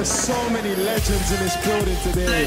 There's 0.00 0.10
so 0.10 0.48
many 0.48 0.74
legends 0.76 1.30
in 1.30 1.40
this 1.40 1.62
building 1.62 1.96
today. 1.98 2.46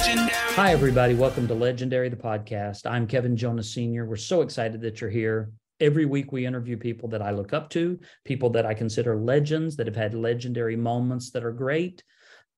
Hi, 0.55 0.71
everybody. 0.71 1.13
Welcome 1.13 1.47
to 1.47 1.53
Legendary, 1.53 2.09
the 2.09 2.15
podcast. 2.15 2.89
I'm 2.89 3.05
Kevin 3.05 3.37
Jonas 3.37 3.71
Sr. 3.71 4.07
We're 4.07 4.15
so 4.15 4.41
excited 4.41 4.81
that 4.81 4.99
you're 4.99 5.11
here. 5.11 5.51
Every 5.79 6.05
week, 6.05 6.31
we 6.31 6.47
interview 6.47 6.77
people 6.77 7.09
that 7.09 7.21
I 7.21 7.29
look 7.29 7.53
up 7.53 7.69
to, 7.69 7.99
people 8.25 8.49
that 8.49 8.65
I 8.65 8.73
consider 8.73 9.15
legends 9.15 9.75
that 9.75 9.85
have 9.85 9.95
had 9.95 10.15
legendary 10.15 10.75
moments 10.75 11.29
that 11.29 11.43
are 11.43 11.51
great. 11.51 12.03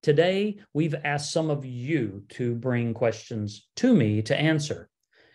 Today, 0.02 0.60
we've 0.72 0.94
asked 1.04 1.30
some 1.30 1.50
of 1.50 1.66
you 1.66 2.24
to 2.30 2.54
bring 2.54 2.94
questions 2.94 3.68
to 3.76 3.94
me 3.94 4.22
to 4.22 4.40
answer. 4.40 4.88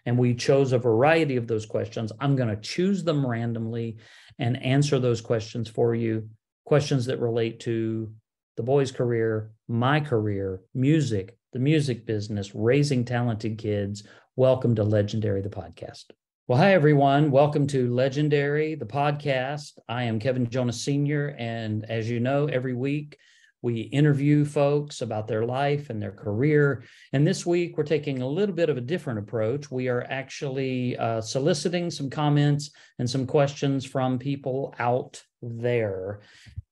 And 0.08 0.18
we 0.18 0.34
chose 0.34 0.74
a 0.74 0.80
variety 0.80 1.36
of 1.36 1.46
those 1.46 1.68
questions. 1.68 2.12
I'm 2.20 2.36
going 2.36 2.50
to 2.50 2.60
choose 2.60 3.04
them 3.04 3.24
randomly 3.24 3.98
and 4.40 4.60
answer 4.64 4.98
those 4.98 5.22
questions 5.22 5.70
for 5.70 5.94
you. 5.94 6.30
Questions 6.66 7.06
that 7.06 7.20
relate 7.20 7.60
to 7.60 8.12
the 8.62 8.66
boy's 8.66 8.92
career, 8.92 9.50
my 9.68 10.00
career, 10.00 10.62
music, 10.76 11.36
the 11.52 11.58
music 11.58 12.06
business, 12.06 12.54
raising 12.54 13.04
talented 13.04 13.58
kids. 13.58 14.04
Welcome 14.36 14.76
to 14.76 14.84
Legendary, 14.84 15.42
the 15.42 15.50
podcast. 15.50 16.12
Well, 16.48 16.60
hi, 16.60 16.76
everyone. 16.76 17.32
Welcome 17.32 17.66
to 17.66 17.92
Legendary, 17.92 18.76
the 18.76 18.86
podcast. 18.86 19.80
I 19.90 20.04
am 20.04 20.20
Kevin 20.20 20.48
Jonas 20.48 20.80
Sr. 20.80 21.36
And 21.40 21.90
as 21.90 22.08
you 22.08 22.20
know, 22.20 22.46
every 22.46 22.76
week 22.76 23.18
we 23.64 23.82
interview 23.82 24.46
folks 24.46 25.02
about 25.02 25.28
their 25.28 25.44
life 25.44 25.90
and 25.90 26.00
their 26.00 26.12
career. 26.12 26.84
And 27.14 27.26
this 27.26 27.48
week 27.48 27.80
we're 27.80 27.84
taking 27.84 28.22
a 28.22 28.28
little 28.28 28.54
bit 28.54 28.70
of 28.70 28.78
a 28.78 28.82
different 28.82 29.18
approach. 29.18 29.72
We 29.72 29.88
are 29.88 30.06
actually 30.08 30.96
uh, 30.98 31.22
soliciting 31.22 31.90
some 31.90 32.12
comments 32.12 32.70
and 33.00 33.10
some 33.10 33.26
questions 33.26 33.86
from 33.86 34.20
people 34.20 34.76
out 34.78 35.24
there 35.42 36.22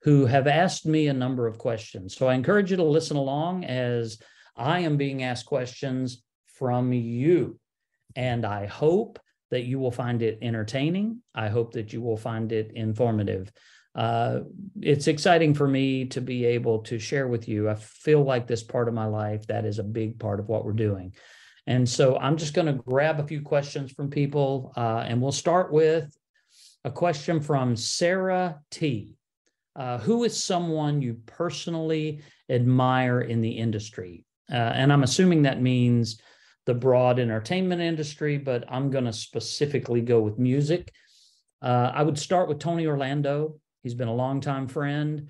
who 0.04 0.26
have 0.26 0.48
asked 0.48 0.86
me 0.86 1.08
a 1.08 1.14
number 1.14 1.48
of 1.48 1.58
questions. 1.58 2.16
So 2.16 2.28
I 2.28 2.36
encourage 2.36 2.72
you 2.72 2.78
to 2.78 2.84
listen 2.84 3.18
along 3.18 3.66
as 3.66 4.18
I 4.56 4.80
am 4.80 4.98
being 4.98 5.24
asked 5.24 5.46
questions 5.46 6.24
from 6.46 6.94
you. 6.94 7.60
And 8.16 8.46
I 8.46 8.66
hope 8.66 9.20
that 9.52 9.64
you 9.64 9.80
will 9.80 9.92
find 9.92 10.22
it 10.22 10.40
entertaining. 10.42 11.22
I 11.34 11.50
hope 11.50 11.74
that 11.74 11.92
you 11.94 12.02
will 12.02 12.18
find 12.18 12.52
it 12.52 12.72
informative. 12.76 13.52
Uh, 13.96 14.42
it's 14.82 15.08
exciting 15.08 15.54
for 15.54 15.68
me 15.68 16.06
to 16.06 16.22
be 16.22 16.46
able 16.46 16.80
to 16.80 17.00
share 17.00 17.28
with 17.28 17.48
you. 17.48 17.70
I 17.70 17.76
feel 17.76 18.24
like 18.24 18.48
this 18.48 18.64
part 18.64 18.88
of 18.88 18.94
my 18.94 19.06
life, 19.06 19.48
that 19.48 19.66
is 19.66 19.80
a 19.80 19.84
big 19.84 20.20
part 20.20 20.40
of 20.40 20.48
what 20.48 20.64
we're 20.64 20.74
doing. 20.74 21.14
And 21.68 21.88
so 21.88 22.18
I'm 22.18 22.38
just 22.38 22.54
going 22.54 22.68
to 22.68 22.84
grab 22.84 23.20
a 23.20 23.28
few 23.28 23.42
questions 23.42 23.92
from 23.92 24.10
people, 24.10 24.74
uh, 24.78 25.04
and 25.08 25.22
we'll 25.22 25.32
start 25.32 25.72
with 25.72 26.16
a 26.84 26.92
question 26.92 27.42
from 27.42 27.76
Sarah 27.76 28.62
T. 28.72 29.16
Uh, 29.76 29.98
who 30.00 30.24
is 30.24 30.42
someone 30.44 31.02
you 31.02 31.18
personally 31.26 32.22
admire 32.50 33.22
in 33.22 33.42
the 33.42 33.52
industry? 33.52 34.26
Uh, 34.52 34.56
and 34.56 34.92
I'm 34.92 35.04
assuming 35.04 35.44
that 35.44 35.62
means 35.62 36.20
the 36.66 36.74
broad 36.74 37.20
entertainment 37.20 37.82
industry, 37.82 38.38
but 38.38 38.64
I'm 38.70 38.90
going 38.90 39.06
to 39.06 39.14
specifically 39.14 40.02
go 40.02 40.22
with 40.22 40.38
music. 40.38 40.92
Uh, 41.62 41.92
I 41.94 42.04
would 42.04 42.18
start 42.18 42.48
with 42.48 42.60
Tony 42.60 42.88
Orlando. 42.88 43.60
He's 43.84 43.94
been 43.94 44.08
a 44.08 44.14
longtime 44.14 44.68
friend. 44.68 45.30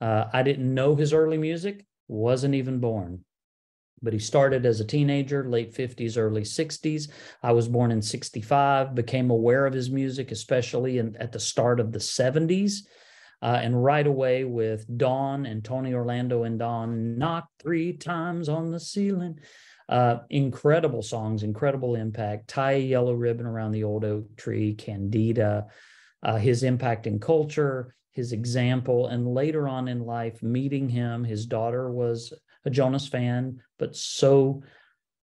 Uh, 0.00 0.26
I 0.32 0.42
didn't 0.42 0.72
know 0.72 0.94
his 0.94 1.12
early 1.12 1.38
music, 1.38 1.86
wasn't 2.08 2.54
even 2.54 2.80
born. 2.80 3.24
But 4.02 4.12
he 4.12 4.18
started 4.18 4.64
as 4.64 4.80
a 4.80 4.84
teenager, 4.84 5.48
late 5.48 5.74
50s, 5.74 6.16
early 6.16 6.42
60s. 6.42 7.10
I 7.42 7.52
was 7.52 7.68
born 7.68 7.90
in 7.90 8.00
65, 8.00 8.94
became 8.94 9.30
aware 9.30 9.66
of 9.66 9.74
his 9.74 9.90
music, 9.90 10.30
especially 10.30 10.98
in, 10.98 11.16
at 11.16 11.32
the 11.32 11.40
start 11.40 11.80
of 11.80 11.92
the 11.92 11.98
70s. 11.98 12.86
Uh, 13.42 13.58
and 13.62 13.82
right 13.82 14.06
away 14.06 14.44
with 14.44 14.86
Dawn 14.98 15.46
and 15.46 15.64
Tony 15.64 15.94
Orlando 15.94 16.44
and 16.44 16.58
Dawn, 16.58 17.16
knock 17.16 17.48
three 17.58 17.94
times 17.94 18.48
on 18.48 18.70
the 18.70 18.80
ceiling. 18.80 19.38
Uh, 19.88 20.18
incredible 20.30 21.02
songs, 21.02 21.42
incredible 21.42 21.94
impact. 21.94 22.48
Tie 22.48 22.72
a 22.72 22.78
yellow 22.78 23.14
ribbon 23.14 23.46
around 23.46 23.72
the 23.72 23.84
old 23.84 24.04
oak 24.04 24.36
tree, 24.36 24.74
Candida, 24.74 25.66
uh, 26.22 26.36
his 26.36 26.62
impact 26.62 27.06
in 27.06 27.18
culture, 27.18 27.94
his 28.12 28.32
example, 28.32 29.08
and 29.08 29.26
later 29.26 29.66
on 29.68 29.88
in 29.88 30.00
life, 30.00 30.42
meeting 30.42 30.88
him. 30.88 31.24
His 31.24 31.46
daughter 31.46 31.90
was 31.90 32.32
a 32.64 32.70
Jonas 32.70 33.08
fan, 33.08 33.62
but 33.78 33.96
so 33.96 34.62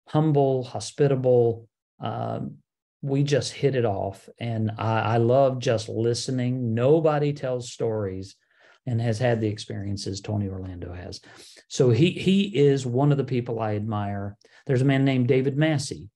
humble, 0.08 0.64
hospitable. 0.64 1.68
Um, 2.00 2.58
we 3.00 3.24
just 3.24 3.52
hit 3.52 3.74
it 3.74 3.84
off. 3.84 4.28
And 4.38 4.72
I, 4.78 5.00
I 5.00 5.16
love 5.16 5.58
just 5.58 5.88
listening. 5.88 6.74
Nobody 6.74 7.32
tells 7.32 7.72
stories 7.72 8.36
and 8.86 9.00
has 9.00 9.18
had 9.18 9.40
the 9.40 9.48
experiences 9.48 10.20
Tony 10.20 10.48
Orlando 10.48 10.92
has. 10.92 11.20
So 11.68 11.90
he 11.90 12.10
he 12.10 12.42
is 12.42 12.84
one 12.84 13.12
of 13.12 13.18
the 13.18 13.24
people 13.24 13.60
I 13.60 13.76
admire. 13.76 14.36
There's 14.66 14.82
a 14.82 14.86
man 14.86 15.04
named 15.04 15.28
David 15.28 15.56
Massey 15.56 16.08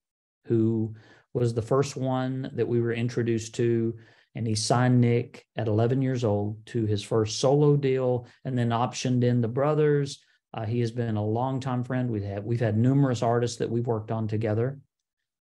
who 0.45 0.95
was 1.33 1.53
the 1.53 1.61
first 1.61 1.95
one 1.95 2.51
that 2.55 2.67
we 2.67 2.81
were 2.81 2.93
introduced 2.93 3.55
to 3.55 3.95
and 4.37 4.45
he 4.45 4.53
signed 4.53 5.01
Nick 5.01 5.45
at 5.55 5.67
11 5.67 6.01
years 6.01 6.23
old 6.23 6.63
to 6.67 6.85
his 6.85 7.01
first 7.01 7.39
solo 7.39 7.75
deal 7.75 8.27
and 8.45 8.55
then 8.55 8.69
optioned 8.69 9.23
in 9.23 9.41
the 9.41 9.47
brothers. 9.47 10.19
Uh, 10.57 10.65
he 10.65 10.79
has 10.79 10.89
been 10.89 11.17
a 11.17 11.23
longtime 11.23 11.83
friend. 11.83 12.09
We've 12.09 12.23
had 12.23 12.43
we've 12.43 12.59
had 12.59 12.75
numerous 12.75 13.21
artists 13.21 13.57
that 13.57 13.69
we've 13.69 13.85
worked 13.85 14.09
on 14.09 14.27
together. 14.27 14.79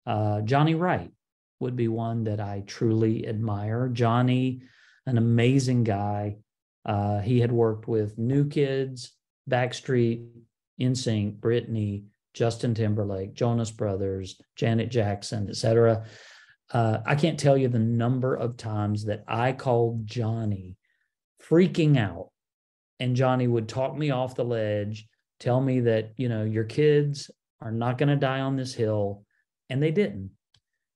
Uh, 0.06 0.40
Johnny 0.40 0.74
Wright 0.74 1.10
would 1.60 1.76
be 1.76 1.88
one 1.88 2.24
that 2.24 2.40
I 2.40 2.62
truly 2.66 3.28
admire. 3.28 3.90
Johnny, 3.92 4.62
an 5.04 5.18
amazing 5.18 5.84
guy, 5.84 6.36
uh, 6.86 7.20
he 7.20 7.40
had 7.40 7.52
worked 7.52 7.86
with 7.86 8.16
New 8.16 8.48
Kids, 8.48 9.12
Backstreet, 9.50 10.26
NSYNC, 10.80 11.40
Britney, 11.40 12.04
Justin 12.32 12.74
Timberlake, 12.74 13.34
Jonas 13.34 13.70
Brothers, 13.70 14.40
Janet 14.56 14.88
Jackson, 14.88 15.50
etc. 15.50 16.06
Uh, 16.72 17.00
I 17.04 17.16
can't 17.16 17.38
tell 17.38 17.58
you 17.58 17.68
the 17.68 17.78
number 17.78 18.34
of 18.34 18.56
times 18.56 19.04
that 19.04 19.24
I 19.28 19.52
called 19.52 20.06
Johnny 20.06 20.78
freaking 21.46 21.98
out, 21.98 22.30
and 23.02 23.16
Johnny 23.16 23.48
would 23.48 23.68
talk 23.68 23.96
me 23.96 24.12
off 24.12 24.36
the 24.36 24.44
ledge, 24.44 25.08
tell 25.40 25.60
me 25.60 25.80
that, 25.80 26.12
you 26.16 26.28
know, 26.28 26.44
your 26.44 26.62
kids 26.62 27.32
are 27.60 27.72
not 27.72 27.98
going 27.98 28.10
to 28.10 28.16
die 28.16 28.38
on 28.38 28.54
this 28.54 28.74
hill. 28.74 29.24
And 29.68 29.82
they 29.82 29.90
didn't. 29.90 30.30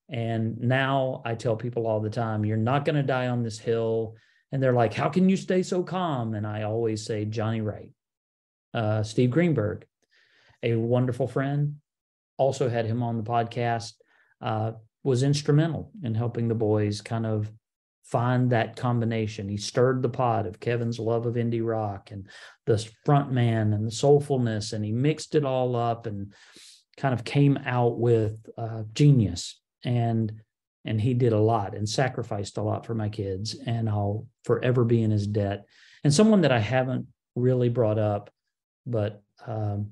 And 0.09 0.61
now 0.61 1.21
I 1.25 1.35
tell 1.35 1.57
people 1.57 1.85
all 1.89 1.99
the 1.99 2.09
time, 2.09 2.45
you're 2.45 2.57
not 2.57 2.85
going 2.85 2.95
to 2.95 3.03
die 3.03 3.27
on 3.27 3.43
this 3.43 3.59
hill. 3.59 4.15
And 4.53 4.63
they're 4.63 4.73
like, 4.73 4.95
how 4.95 5.09
can 5.09 5.29
you 5.29 5.37
stay 5.37 5.65
so 5.65 5.83
calm? 5.83 6.35
And 6.35 6.47
I 6.47 6.63
always 6.63 7.05
say, 7.05 7.25
Johnny 7.25 7.61
Wright, 7.61 7.91
uh, 8.73 9.03
Steve 9.03 9.33
Greenberg, 9.33 9.85
a 10.63 10.77
wonderful 10.77 11.27
friend, 11.27 11.79
also 12.37 12.69
had 12.69 12.87
him 12.87 13.03
on 13.03 13.17
the 13.17 13.25
podcast, 13.25 13.95
uh, 14.41 14.73
was 15.03 15.25
instrumental 15.25 15.91
in 16.05 16.15
helping 16.15 16.47
the 16.47 16.55
boys 16.55 17.01
kind 17.01 17.27
of 17.27 17.51
find 18.07 18.51
that 18.51 18.77
combination. 18.77 19.49
He 19.49 19.57
stirred 19.57 20.03
the 20.03 20.09
pot 20.09 20.47
of 20.47 20.61
Kevin's 20.61 20.99
love 20.99 21.27
of 21.27 21.35
indie 21.35 21.67
rock 21.67 22.11
and 22.11 22.29
the 22.65 22.79
front 23.05 23.33
man 23.33 23.73
and 23.73 23.87
the 23.87 23.91
soulfulness, 23.91 24.73
and 24.73 24.85
he 24.85 24.93
mixed 24.93 25.35
it 25.35 25.45
all 25.45 25.77
up 25.77 26.07
and 26.07 26.33
kind 26.97 27.13
of 27.13 27.25
came 27.25 27.59
out 27.65 27.99
with 27.99 28.39
uh, 28.57 28.83
genius. 28.95 29.61
And 29.85 30.41
and 30.87 31.01
he 31.01 31.15
did 31.15 31.33
a 31.33 31.39
lot 31.39 31.75
and 31.75 31.87
sacrificed 31.87 32.57
a 32.57 32.63
lot 32.63 32.87
for 32.87 32.95
my 32.95 33.09
kids 33.09 33.57
and 33.67 33.91
i'll 33.91 34.27
forever 34.45 34.85
be 34.85 35.03
in 35.03 35.11
his 35.11 35.27
debt 35.27 35.67
and 36.05 36.15
someone 36.15 36.41
that 36.41 36.53
i 36.53 36.61
haven't 36.61 37.07
really 37.35 37.69
brought 37.69 37.99
up 37.99 38.31
but 38.87 39.23
um, 39.47 39.91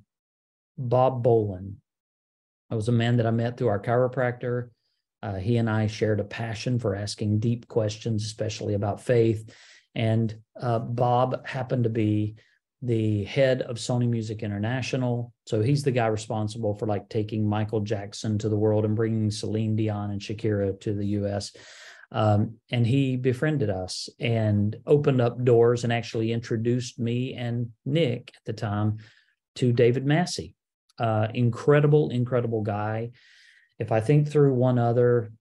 bob 0.79 1.23
Bowlin 1.23 1.77
i 2.71 2.75
was 2.75 2.89
a 2.89 2.93
man 2.93 3.19
that 3.19 3.27
i 3.27 3.31
met 3.31 3.57
through 3.57 3.69
our 3.69 3.81
chiropractor 3.81 4.71
uh, 5.25 5.35
he 5.35 5.57
and 5.57 5.69
i 5.69 5.87
shared 5.87 6.21
a 6.21 6.25
passion 6.25 6.79
for 6.79 6.95
asking 6.95 7.41
deep 7.41 7.67
questions 7.67 8.25
especially 8.25 8.75
about 8.75 9.01
faith 9.01 9.53
and 9.95 10.37
uh, 10.61 10.79
bob 10.79 11.45
happened 11.47 11.85
to 11.85 11.91
be 11.91 12.37
the 12.87 13.25
head 13.25 13.63
of 13.63 13.77
Sony 13.77 14.07
Music 14.07 14.43
International. 14.43 15.33
So 15.47 15.63
he's 15.63 15.83
the 15.83 15.91
guy 15.91 16.07
responsible 16.07 16.75
for 16.75 16.87
like 16.87 17.09
taking 17.09 17.49
Michael 17.49 17.81
Jackson 17.81 18.37
to 18.39 18.49
the 18.49 18.57
world 18.57 18.85
and 18.85 18.95
bringing 18.95 19.31
Celine 19.31 19.75
Dion 19.75 20.11
and 20.11 20.21
Shakira 20.21 20.79
to 20.81 20.93
the 20.93 21.07
US. 21.07 21.57
Um, 22.13 22.59
and 22.71 22.87
he 22.87 23.17
befriended 23.17 23.71
us 23.71 24.09
and 24.21 24.77
opened 24.87 25.21
up 25.21 25.45
doors 25.45 25.85
and 25.85 25.93
actually 25.93 26.31
introduced 26.31 26.99
me 26.99 27.35
and 27.35 27.71
Nick 27.87 28.33
at 28.37 28.45
the 28.45 28.53
time 28.53 28.99
to 29.57 29.73
David 29.73 30.05
Massey. 30.05 30.55
Uh, 30.99 31.29
incredible, 31.33 32.11
incredible 32.11 32.63
guy. 32.63 33.11
If 33.79 33.93
I 33.93 34.01
think 34.01 34.29
through 34.29 34.55
one 34.55 34.79
other, 34.79 35.33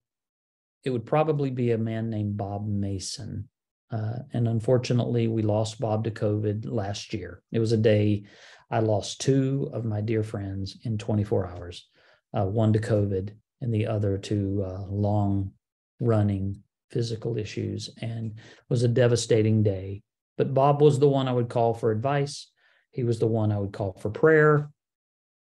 it 0.84 0.90
would 0.90 1.06
probably 1.06 1.50
be 1.50 1.72
a 1.72 1.78
man 1.78 2.10
named 2.10 2.36
Bob 2.36 2.66
Mason. 2.66 3.48
Uh, 3.90 4.18
and 4.32 4.48
unfortunately, 4.48 5.28
we 5.28 5.42
lost 5.42 5.80
Bob 5.80 6.04
to 6.04 6.10
COVID 6.10 6.66
last 6.66 7.14
year. 7.14 7.42
It 7.52 7.60
was 7.60 7.72
a 7.72 7.76
day 7.76 8.24
I 8.70 8.80
lost 8.80 9.20
two 9.20 9.70
of 9.72 9.84
my 9.84 10.00
dear 10.00 10.22
friends 10.22 10.78
in 10.82 10.98
24 10.98 11.46
hours 11.46 11.86
uh, 12.34 12.44
one 12.44 12.72
to 12.72 12.80
COVID, 12.80 13.30
and 13.60 13.72
the 13.72 13.86
other 13.86 14.18
to 14.18 14.64
uh, 14.66 14.84
long 14.88 15.52
running 16.00 16.62
physical 16.90 17.38
issues. 17.38 17.90
And 18.00 18.32
it 18.32 18.64
was 18.68 18.82
a 18.82 18.88
devastating 18.88 19.62
day. 19.62 20.02
But 20.36 20.52
Bob 20.52 20.82
was 20.82 20.98
the 20.98 21.08
one 21.08 21.28
I 21.28 21.32
would 21.32 21.48
call 21.48 21.74
for 21.74 21.92
advice. 21.92 22.50
He 22.90 23.04
was 23.04 23.18
the 23.18 23.26
one 23.26 23.52
I 23.52 23.58
would 23.58 23.72
call 23.72 23.92
for 24.00 24.10
prayer. 24.10 24.70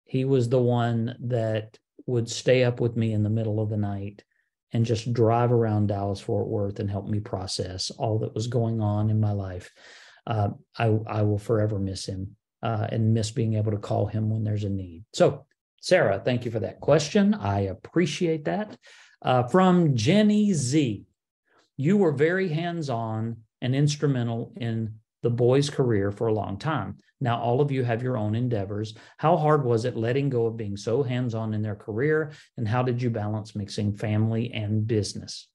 He 0.04 0.24
was 0.24 0.48
the 0.48 0.62
one 0.62 1.16
that 1.24 1.78
would 2.06 2.28
stay 2.28 2.64
up 2.64 2.80
with 2.80 2.96
me 2.96 3.12
in 3.12 3.22
the 3.22 3.30
middle 3.30 3.60
of 3.60 3.70
the 3.70 3.76
night 3.76 4.22
and 4.72 4.84
just 4.84 5.12
drive 5.12 5.52
around 5.52 5.88
Dallas 5.88 6.20
Fort 6.20 6.48
Worth 6.48 6.80
and 6.80 6.90
help 6.90 7.08
me 7.08 7.20
process 7.20 7.90
all 7.90 8.18
that 8.20 8.34
was 8.34 8.46
going 8.46 8.80
on 8.80 9.10
in 9.10 9.20
my 9.20 9.32
life. 9.32 9.70
Uh, 10.26 10.50
I, 10.76 10.98
I 11.06 11.22
will 11.22 11.38
forever 11.38 11.78
miss 11.78 12.06
him 12.06 12.36
uh, 12.62 12.88
and 12.90 13.14
miss 13.14 13.30
being 13.30 13.54
able 13.54 13.70
to 13.72 13.78
call 13.78 14.06
him 14.06 14.28
when 14.28 14.44
there's 14.44 14.64
a 14.64 14.68
need. 14.68 15.04
So, 15.14 15.46
Sarah, 15.80 16.20
thank 16.24 16.44
you 16.44 16.50
for 16.50 16.60
that 16.60 16.80
question. 16.80 17.32
I 17.34 17.60
appreciate 17.60 18.44
that. 18.46 18.76
Uh, 19.22 19.44
from 19.44 19.94
Jenny 19.94 20.52
Z, 20.52 21.04
you 21.76 21.96
were 21.96 22.12
very 22.12 22.48
hands 22.48 22.90
on 22.90 23.38
and 23.60 23.74
instrumental 23.74 24.52
in 24.56 24.96
the 25.22 25.30
boys' 25.30 25.70
career 25.70 26.10
for 26.10 26.26
a 26.26 26.34
long 26.34 26.58
time. 26.58 26.96
Now, 27.20 27.38
all 27.38 27.60
of 27.60 27.72
you 27.72 27.82
have 27.82 28.02
your 28.02 28.16
own 28.16 28.34
endeavors. 28.34 28.94
How 29.16 29.36
hard 29.36 29.64
was 29.64 29.84
it 29.84 29.96
letting 29.96 30.28
go 30.28 30.46
of 30.46 30.56
being 30.56 30.76
so 30.76 31.02
hands 31.02 31.34
on 31.34 31.54
in 31.54 31.62
their 31.62 31.74
career? 31.74 32.32
And 32.56 32.68
how 32.68 32.82
did 32.82 33.00
you 33.00 33.10
balance 33.10 33.56
mixing 33.56 33.96
family 33.96 34.52
and 34.52 34.86
business? 34.86 35.48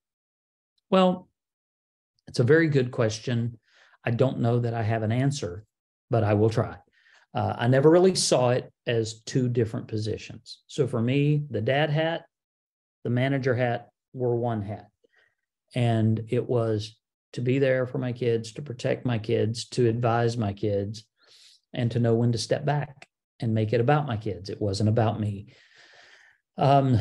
Well, 0.89 1.29
it's 2.27 2.39
a 2.39 2.43
very 2.43 2.67
good 2.67 2.91
question. 2.91 3.59
I 4.03 4.11
don't 4.11 4.39
know 4.39 4.59
that 4.59 4.73
I 4.73 4.81
have 4.81 5.03
an 5.03 5.11
answer, 5.11 5.65
but 6.09 6.23
I 6.23 6.33
will 6.33 6.49
try. 6.49 6.77
Uh, 7.33 7.55
I 7.57 7.67
never 7.67 7.89
really 7.89 8.15
saw 8.15 8.49
it 8.49 8.71
as 8.87 9.21
two 9.21 9.47
different 9.47 9.87
positions. 9.87 10.61
So 10.67 10.87
for 10.87 11.01
me, 11.01 11.43
the 11.49 11.61
dad 11.61 11.89
hat, 11.89 12.25
the 13.03 13.09
manager 13.09 13.55
hat 13.55 13.89
were 14.13 14.35
one 14.35 14.61
hat. 14.63 14.87
And 15.75 16.25
it 16.29 16.49
was 16.49 16.97
to 17.33 17.41
be 17.41 17.59
there 17.59 17.85
for 17.85 17.97
my 17.97 18.11
kids, 18.11 18.53
to 18.53 18.61
protect 18.61 19.05
my 19.05 19.17
kids, 19.17 19.65
to 19.69 19.87
advise 19.87 20.37
my 20.37 20.53
kids, 20.53 21.05
and 21.73 21.91
to 21.91 21.99
know 21.99 22.15
when 22.15 22.31
to 22.31 22.37
step 22.37 22.65
back 22.65 23.07
and 23.39 23.53
make 23.53 23.73
it 23.73 23.81
about 23.81 24.07
my 24.07 24.17
kids. 24.17 24.49
It 24.49 24.61
wasn't 24.61 24.89
about 24.89 25.19
me. 25.19 25.53
Um, 26.57 26.99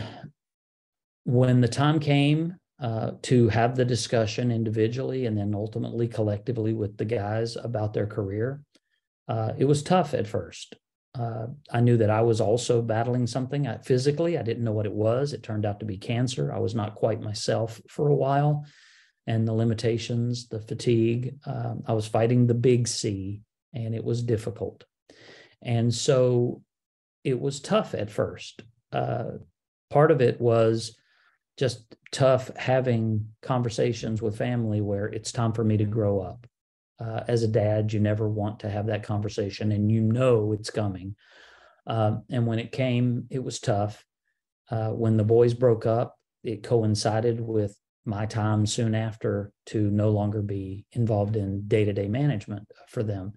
when 1.25 1.61
the 1.61 1.69
time 1.69 2.01
came 2.01 2.57
uh, 2.81 3.13
to 3.23 3.49
have 3.49 3.77
the 3.77 3.85
discussion 3.85 4.51
individually 4.51 5.27
and 5.27 5.37
then 5.37 5.55
ultimately 5.55 6.09
collectively 6.09 6.73
with 6.73 6.97
the 6.97 7.05
guys 7.05 7.57
about 7.57 7.93
their 7.93 8.07
career, 8.07 8.63
uh, 9.29 9.53
it 9.59 9.65
was 9.65 9.83
tough 9.83 10.15
at 10.15 10.27
first. 10.27 10.77
Uh, 11.19 11.47
I 11.71 11.81
knew 11.81 11.97
that 11.97 12.11
I 12.11 12.23
was 12.23 12.41
also 12.41 12.81
battling 12.81 13.27
something 13.27 13.67
I, 13.67 13.79
physically. 13.79 14.39
I 14.39 14.43
didn't 14.43 14.65
know 14.65 14.73
what 14.73 14.87
it 14.87 14.93
was. 14.93 15.33
It 15.33 15.43
turned 15.43 15.67
out 15.67 15.81
to 15.81 15.87
be 15.87 15.99
cancer. 15.99 16.53
I 16.53 16.59
was 16.59 16.75
not 16.75 16.95
quite 16.95 17.21
myself 17.21 17.81
for 17.89 18.09
a 18.09 18.15
while. 18.15 18.65
And 19.31 19.47
the 19.47 19.53
limitations, 19.53 20.49
the 20.49 20.61
fatigue, 20.61 21.37
um, 21.47 21.85
I 21.87 21.93
was 21.93 22.07
fighting 22.07 22.47
the 22.47 22.55
big 22.55 22.89
C, 22.89 23.43
and 23.73 23.95
it 23.95 24.05
was 24.05 24.23
difficult. 24.23 24.85
And 25.63 25.93
so 25.95 26.63
it 27.23 27.39
was 27.39 27.61
tough 27.61 27.95
at 27.95 28.11
first. 28.11 28.63
Uh, 28.93 29.39
part 29.89 30.11
of 30.11 30.21
it 30.21 30.41
was 30.41 30.97
just 31.57 31.95
tough 32.11 32.51
having 32.57 33.29
conversations 33.43 34.21
with 34.23 34.39
family 34.39 34.81
where 34.81 35.07
it's 35.07 35.33
time 35.33 35.53
for 35.53 35.65
me 35.65 35.77
to 35.77 35.85
grow 35.85 36.21
up 36.21 36.47
uh, 37.01 37.25
as 37.27 37.43
a 37.43 37.49
dad, 37.49 37.93
you 37.93 38.01
never 38.01 38.29
want 38.29 38.61
to 38.61 38.71
have 38.71 38.87
that 38.87 39.03
conversation 39.03 39.73
and 39.73 39.91
you 39.91 40.03
know 40.03 40.53
it's 40.53 40.71
coming. 40.71 41.17
Uh, 41.87 42.17
and 42.29 42.47
when 42.47 42.59
it 42.59 42.73
came, 42.73 43.27
it 43.31 43.43
was 43.43 43.59
tough. 43.59 44.05
Uh, 44.71 44.91
when 44.91 45.17
the 45.17 45.25
boys 45.25 45.55
broke 45.55 45.87
up, 45.87 46.17
it 46.45 46.63
coincided 46.63 47.41
with 47.41 47.77
my 48.11 48.27
time 48.27 48.67
soon 48.67 48.95
after 48.95 49.53
to 49.67 49.91
no 49.91 50.11
longer 50.11 50.43
be 50.43 50.85
involved 50.93 51.37
in 51.37 51.67
day 51.67 51.85
to 51.85 51.93
day 51.93 52.09
management 52.09 52.67
for 52.89 53.03
them. 53.03 53.33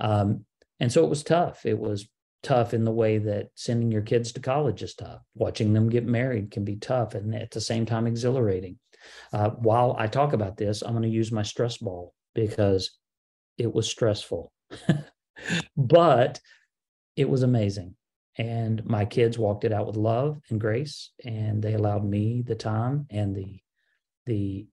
Um, 0.00 0.44
and 0.80 0.90
so 0.90 1.04
it 1.04 1.10
was 1.10 1.22
tough. 1.22 1.66
It 1.66 1.78
was 1.78 2.08
tough 2.42 2.72
in 2.74 2.84
the 2.84 2.92
way 2.92 3.18
that 3.18 3.48
sending 3.54 3.90
your 3.90 4.02
kids 4.02 4.32
to 4.32 4.40
college 4.40 4.82
is 4.82 4.94
tough. 4.94 5.20
Watching 5.34 5.72
them 5.72 5.90
get 5.90 6.06
married 6.06 6.50
can 6.50 6.64
be 6.64 6.76
tough 6.76 7.14
and 7.14 7.34
at 7.34 7.50
the 7.50 7.60
same 7.60 7.84
time 7.84 8.06
exhilarating. 8.06 8.78
Uh, 9.32 9.50
while 9.50 9.96
I 9.98 10.06
talk 10.06 10.32
about 10.32 10.56
this, 10.56 10.82
I'm 10.82 10.92
going 10.92 11.02
to 11.02 11.08
use 11.08 11.32
my 11.32 11.42
stress 11.42 11.76
ball 11.78 12.14
because 12.34 12.98
it 13.58 13.72
was 13.72 13.88
stressful, 13.88 14.52
but 15.76 16.40
it 17.16 17.28
was 17.28 17.42
amazing. 17.42 17.96
And 18.36 18.84
my 18.84 19.04
kids 19.04 19.38
walked 19.38 19.64
it 19.64 19.72
out 19.72 19.86
with 19.86 19.96
love 19.96 20.40
and 20.50 20.60
grace, 20.60 21.10
and 21.24 21.62
they 21.62 21.74
allowed 21.74 22.04
me 22.04 22.42
the 22.42 22.56
time 22.56 23.06
and 23.10 23.34
the 23.34 23.60
the 24.26 24.66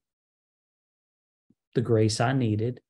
the 1.73 1.81
grace 1.81 2.19
I 2.19 2.33
needed 2.33 2.81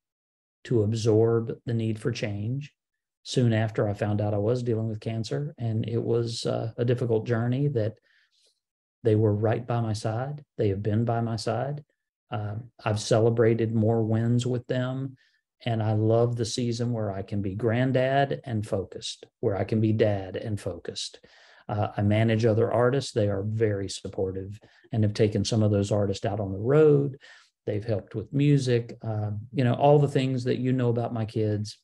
to 0.63 0.83
absorb 0.83 1.53
the 1.65 1.73
need 1.73 1.99
for 1.99 2.11
change. 2.11 2.73
Soon 3.23 3.53
after 3.53 3.87
I 3.87 3.93
found 3.93 4.21
out 4.21 4.33
I 4.33 4.39
was 4.39 4.63
dealing 4.63 4.89
with 4.89 4.99
cancer, 4.99 5.53
and 5.59 5.87
it 5.87 6.01
was 6.01 6.45
uh, 6.45 6.71
a 6.77 6.85
difficult 6.85 7.27
journey 7.27 7.67
that 7.69 7.93
they 9.03 9.15
were 9.15 9.33
right 9.33 9.65
by 9.65 9.81
my 9.81 9.93
side. 9.93 10.43
They 10.57 10.69
have 10.69 10.81
been 10.81 11.05
by 11.05 11.21
my 11.21 11.35
side. 11.35 11.83
Um, 12.31 12.71
I've 12.83 12.99
celebrated 12.99 13.75
more 13.75 14.01
wins 14.03 14.45
with 14.45 14.65
them. 14.67 15.17
And 15.63 15.83
I 15.83 15.93
love 15.93 16.35
the 16.35 16.45
season 16.45 16.91
where 16.91 17.11
I 17.11 17.21
can 17.21 17.41
be 17.41 17.53
granddad 17.53 18.41
and 18.45 18.65
focused, 18.65 19.25
where 19.41 19.55
I 19.55 19.63
can 19.63 19.79
be 19.79 19.93
dad 19.93 20.35
and 20.35 20.59
focused. 20.59 21.19
Uh, 21.71 21.87
I 21.95 22.01
manage 22.01 22.45
other 22.45 22.71
artists. 22.71 23.13
They 23.13 23.29
are 23.29 23.43
very 23.43 23.87
supportive 23.87 24.59
and 24.91 25.03
have 25.03 25.13
taken 25.13 25.45
some 25.45 25.63
of 25.63 25.71
those 25.71 25.91
artists 25.91 26.25
out 26.25 26.41
on 26.41 26.51
the 26.51 26.59
road. 26.59 27.17
They've 27.65 27.83
helped 27.83 28.13
with 28.13 28.33
music, 28.33 28.97
uh, 29.01 29.31
you 29.53 29.63
know, 29.63 29.75
all 29.75 29.97
the 29.97 30.09
things 30.09 30.43
that 30.43 30.57
you 30.57 30.73
know 30.73 30.89
about 30.89 31.13
my 31.13 31.23
kids 31.23 31.77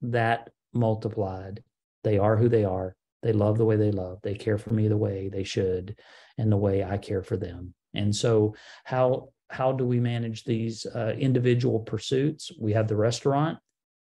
that 0.00 0.48
multiplied. 0.72 1.62
They 2.04 2.18
are 2.18 2.36
who 2.36 2.48
they 2.48 2.64
are. 2.64 2.96
They 3.22 3.34
love 3.34 3.58
the 3.58 3.66
way 3.66 3.76
they 3.76 3.92
love. 3.92 4.20
They 4.22 4.34
care 4.34 4.56
for 4.56 4.72
me 4.72 4.88
the 4.88 4.96
way 4.96 5.28
they 5.28 5.44
should 5.44 5.98
and 6.38 6.50
the 6.50 6.56
way 6.56 6.82
I 6.82 6.96
care 6.96 7.22
for 7.22 7.36
them. 7.36 7.74
And 7.94 8.16
so, 8.16 8.54
how 8.84 9.28
how 9.50 9.72
do 9.72 9.84
we 9.84 10.00
manage 10.00 10.44
these 10.44 10.86
uh, 10.86 11.14
individual 11.18 11.80
pursuits? 11.80 12.50
We 12.58 12.72
have 12.72 12.88
the 12.88 12.96
restaurant, 12.96 13.58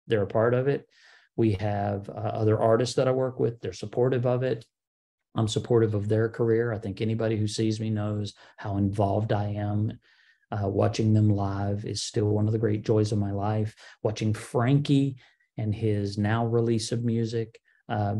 they're 0.06 0.22
a 0.22 0.26
part 0.26 0.52
of 0.52 0.68
it. 0.68 0.86
We 1.36 1.52
have 1.54 2.10
uh, 2.10 2.12
other 2.12 2.60
artists 2.60 2.96
that 2.96 3.08
I 3.08 3.12
work 3.12 3.40
with, 3.40 3.60
they're 3.60 3.72
supportive 3.72 4.26
of 4.26 4.42
it. 4.42 4.66
I'm 5.38 5.46
supportive 5.46 5.94
of 5.94 6.08
their 6.08 6.28
career. 6.28 6.72
I 6.72 6.78
think 6.78 7.00
anybody 7.00 7.36
who 7.36 7.46
sees 7.46 7.78
me 7.78 7.90
knows 7.90 8.34
how 8.56 8.76
involved 8.76 9.32
I 9.32 9.50
am. 9.50 10.00
Uh, 10.50 10.66
watching 10.66 11.12
them 11.12 11.28
live 11.28 11.84
is 11.84 12.02
still 12.02 12.24
one 12.24 12.46
of 12.46 12.52
the 12.52 12.58
great 12.58 12.84
joys 12.84 13.12
of 13.12 13.18
my 13.18 13.30
life. 13.30 13.76
Watching 14.02 14.34
Frankie 14.34 15.16
and 15.56 15.72
his 15.72 16.18
now 16.18 16.44
release 16.44 16.90
of 16.90 17.04
music. 17.04 17.60
Uh, 17.88 18.16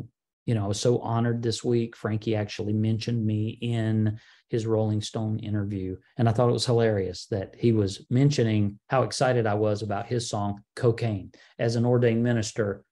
you 0.46 0.54
know, 0.54 0.64
I 0.64 0.68
was 0.68 0.80
so 0.80 1.00
honored 1.00 1.42
this 1.42 1.64
week. 1.64 1.96
Frankie 1.96 2.36
actually 2.36 2.72
mentioned 2.72 3.26
me 3.26 3.58
in 3.60 4.20
his 4.48 4.64
Rolling 4.64 5.00
Stone 5.00 5.40
interview. 5.40 5.96
And 6.18 6.28
I 6.28 6.32
thought 6.32 6.48
it 6.48 6.52
was 6.52 6.66
hilarious 6.66 7.26
that 7.32 7.56
he 7.58 7.72
was 7.72 8.06
mentioning 8.10 8.78
how 8.88 9.02
excited 9.02 9.44
I 9.44 9.54
was 9.54 9.82
about 9.82 10.06
his 10.06 10.30
song, 10.30 10.62
Cocaine, 10.76 11.32
as 11.58 11.74
an 11.74 11.84
ordained 11.84 12.22
minister. 12.22 12.84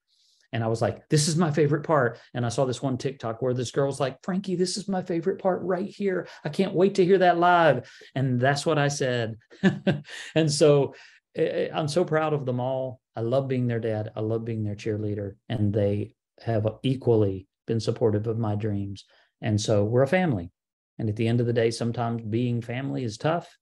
And 0.57 0.65
I 0.65 0.69
was 0.69 0.81
like, 0.81 1.07
this 1.11 1.29
is 1.29 1.37
my 1.37 1.51
favorite 1.51 1.83
part. 1.83 2.19
And 2.33 2.47
I 2.47 2.49
saw 2.49 2.65
this 2.65 2.81
one 2.81 2.97
TikTok 2.97 3.43
where 3.43 3.53
this 3.53 3.71
girl 3.71 3.89
was 3.89 4.01
like, 4.01 4.17
Frankie, 4.23 4.57
this 4.57 4.79
is 4.79 4.89
my 4.89 5.03
favorite 5.03 5.39
part 5.39 5.61
right 5.61 5.87
here. 5.87 6.29
I 6.47 6.49
can't 6.49 6.73
wait 6.73 6.95
to 6.95 7.05
hear 7.05 7.19
that 7.19 7.39
live. 7.39 7.87
And 8.15 8.41
that's 8.41 8.65
what 8.65 8.79
I 8.79 8.89
said. 8.89 9.37
and 10.35 10.51
so 10.51 10.95
eh, 11.35 11.43
eh, 11.43 11.69
I'm 11.75 11.89
so 11.89 12.07
proud 12.07 12.33
of 12.33 12.47
them 12.47 12.59
all. 12.59 13.03
I 13.15 13.21
love 13.21 13.49
being 13.49 13.67
their 13.67 13.81
dad. 13.81 14.13
I 14.17 14.21
love 14.21 14.47
being 14.47 14.65
their 14.65 14.75
cheerleader. 14.75 15.33
And 15.51 15.75
they 15.75 16.15
have 16.41 16.67
equally 16.83 17.49
been 17.67 17.81
supportive 17.81 18.27
of 18.27 18.39
my 18.39 18.55
dreams. 18.55 19.05
And 19.43 19.61
so 19.61 19.85
we're 19.85 20.05
a 20.05 20.09
family. 20.09 20.53
And 20.99 21.11
at 21.11 21.17
the 21.17 21.29
end 21.29 21.41
of 21.41 21.47
the 21.47 21.53
day, 21.53 21.71
sometimes 21.71 22.23
being 22.23 22.63
family 22.63 23.05
is 23.05 23.19
tough, 23.19 23.55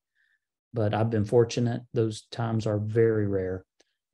but 0.72 0.94
I've 0.94 1.10
been 1.10 1.24
fortunate. 1.24 1.82
Those 1.92 2.22
times 2.30 2.68
are 2.68 2.78
very 2.78 3.26
rare. 3.26 3.64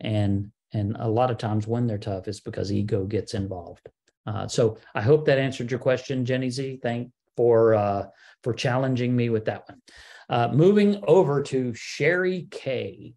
And 0.00 0.50
and 0.72 0.96
a 0.98 1.08
lot 1.08 1.30
of 1.30 1.38
times 1.38 1.66
when 1.66 1.86
they're 1.86 1.98
tough, 1.98 2.28
it's 2.28 2.40
because 2.40 2.72
ego 2.72 3.04
gets 3.04 3.34
involved. 3.34 3.88
Uh, 4.26 4.46
so 4.46 4.78
I 4.94 5.00
hope 5.00 5.26
that 5.26 5.38
answered 5.38 5.70
your 5.70 5.80
question, 5.80 6.24
Jenny 6.24 6.50
Z. 6.50 6.80
Thank 6.82 7.10
for 7.36 7.74
uh, 7.74 8.06
for 8.42 8.52
challenging 8.52 9.14
me 9.14 9.30
with 9.30 9.46
that 9.46 9.68
one. 9.68 9.80
Uh, 10.28 10.48
moving 10.52 11.02
over 11.06 11.42
to 11.42 11.74
Sherry 11.74 12.46
K. 12.50 13.14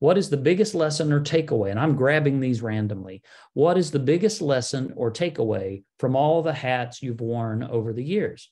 What 0.00 0.18
is 0.18 0.30
the 0.30 0.36
biggest 0.36 0.74
lesson 0.74 1.12
or 1.12 1.20
takeaway? 1.20 1.70
And 1.70 1.78
I'm 1.78 1.94
grabbing 1.94 2.40
these 2.40 2.60
randomly. 2.60 3.22
What 3.54 3.78
is 3.78 3.92
the 3.92 4.00
biggest 4.00 4.42
lesson 4.42 4.92
or 4.96 5.12
takeaway 5.12 5.84
from 6.00 6.16
all 6.16 6.42
the 6.42 6.52
hats 6.52 7.02
you've 7.02 7.20
worn 7.20 7.62
over 7.62 7.92
the 7.92 8.02
years? 8.02 8.50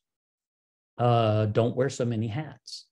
uh, 1.01 1.47
don't 1.47 1.75
wear 1.75 1.89
so 1.89 2.05
many 2.05 2.29
hats 2.29 2.87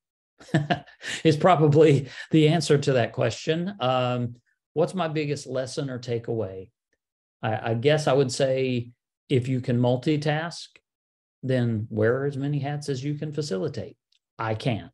is 1.25 1.37
probably 1.37 2.09
the 2.31 2.49
answer 2.49 2.78
to 2.78 2.95
that 2.95 3.12
question. 3.12 3.75
Um, 3.81 4.37
what's 4.75 4.95
my 4.95 5.09
biggest 5.09 5.47
lesson 5.47 5.91
or 5.91 5.99
takeaway? 5.99 6.71
I, 7.43 7.71
I 7.71 7.75
guess 7.75 8.07
I 8.07 8.13
would 8.13 8.33
say 8.33 8.93
if 9.29 9.49
you 9.49 9.61
can 9.61 9.79
multitask, 9.79 10.67
then 11.43 11.87
wear 11.91 12.27
as 12.27 12.37
many 12.37 12.59
hats 12.59 12.89
as 12.89 13.03
you 13.03 13.15
can 13.15 13.33
facilitate. 13.33 13.97
I 14.39 14.55
can't. 14.55 14.91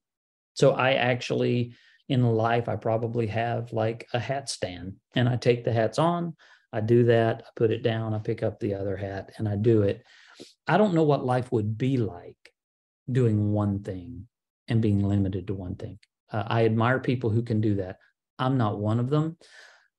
So 0.55 0.73
I 0.73 0.95
actually, 0.95 1.75
in 2.09 2.23
life, 2.23 2.69
I 2.69 2.77
probably 2.77 3.27
have 3.29 3.73
like 3.73 4.07
a 4.13 4.19
hat 4.19 4.49
stand 4.49 4.97
and 5.15 5.29
I 5.29 5.37
take 5.37 5.65
the 5.65 5.73
hats 5.73 5.99
on, 5.99 6.35
I 6.73 6.81
do 6.81 7.05
that, 7.05 7.43
I 7.47 7.49
put 7.57 7.71
it 7.71 7.83
down, 7.83 8.15
I 8.15 8.19
pick 8.19 8.43
up 8.43 8.59
the 8.59 8.75
other 8.75 8.97
hat 8.97 9.31
and 9.39 9.49
I 9.49 9.57
do 9.57 9.83
it. 9.83 10.05
I 10.67 10.77
don't 10.77 10.95
know 10.95 11.05
what 11.05 11.25
life 11.25 11.53
would 11.53 11.79
be 11.79 11.97
like 11.97 12.37
doing 13.11 13.53
one 13.53 13.83
thing 13.83 14.27
and 14.69 14.83
being 14.83 15.03
limited 15.03 15.47
to 15.47 15.55
one 15.55 15.77
thing. 15.77 15.99
Uh, 16.33 16.45
I 16.47 16.65
admire 16.65 16.99
people 16.99 17.31
who 17.31 17.43
can 17.43 17.61
do 17.61 17.77
that. 17.77 17.99
I'm 18.39 18.59
not 18.59 18.79
one 18.79 19.01
of 19.01 19.11
them, 19.11 19.37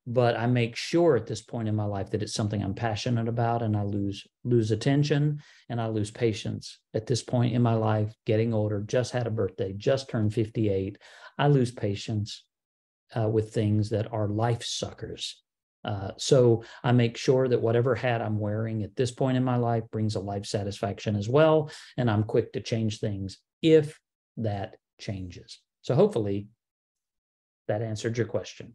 but 0.08 0.38
I 0.38 0.46
make 0.48 0.76
sure 0.76 1.16
at 1.16 1.26
this 1.26 1.42
point 1.42 1.68
in 1.68 1.76
my 1.76 1.86
life 1.86 2.12
that 2.12 2.22
it's 2.22 2.34
something 2.34 2.62
I'm 2.62 2.76
passionate 2.76 3.28
about 3.28 3.62
and 3.62 3.76
I 3.76 3.84
lose 3.84 4.26
lose 4.44 4.72
attention 4.72 5.42
and 5.70 5.82
I 5.82 5.88
lose 5.88 6.12
patience. 6.12 6.80
At 6.94 7.08
this 7.08 7.24
point 7.24 7.54
in 7.54 7.62
my 7.62 7.74
life, 7.74 8.14
getting 8.26 8.54
older, 8.54 8.82
just 8.82 9.12
had 9.12 9.28
a 9.28 9.32
birthday, 9.32 9.74
just 9.74 10.10
turned 10.10 10.34
58, 10.34 10.98
I 11.38 11.48
lose 11.48 11.72
patience 11.72 12.46
uh, 13.16 13.28
with 13.28 13.54
things 13.54 13.90
that 13.90 14.12
are 14.12 14.28
life 14.28 14.64
suckers. 14.64 15.42
Uh, 15.84 16.12
so 16.18 16.64
I 16.84 16.92
make 16.92 17.16
sure 17.16 17.48
that 17.48 17.62
whatever 17.62 17.94
hat 17.94 18.22
I'm 18.22 18.40
wearing 18.40 18.82
at 18.82 18.96
this 18.96 19.12
point 19.12 19.38
in 19.38 19.44
my 19.44 19.58
life 19.58 19.84
brings 19.92 20.16
a 20.16 20.20
life 20.20 20.46
satisfaction 20.46 21.16
as 21.16 21.30
well. 21.30 21.70
And 21.96 22.10
I'm 22.10 22.24
quick 22.24 22.54
to 22.54 22.60
change 22.60 23.00
things 23.00 23.38
if 23.62 24.00
that 24.38 24.78
changes. 25.00 25.60
So 25.84 25.94
hopefully 25.94 26.48
that 27.68 27.82
answered 27.82 28.18
your 28.18 28.28
question. 28.28 28.74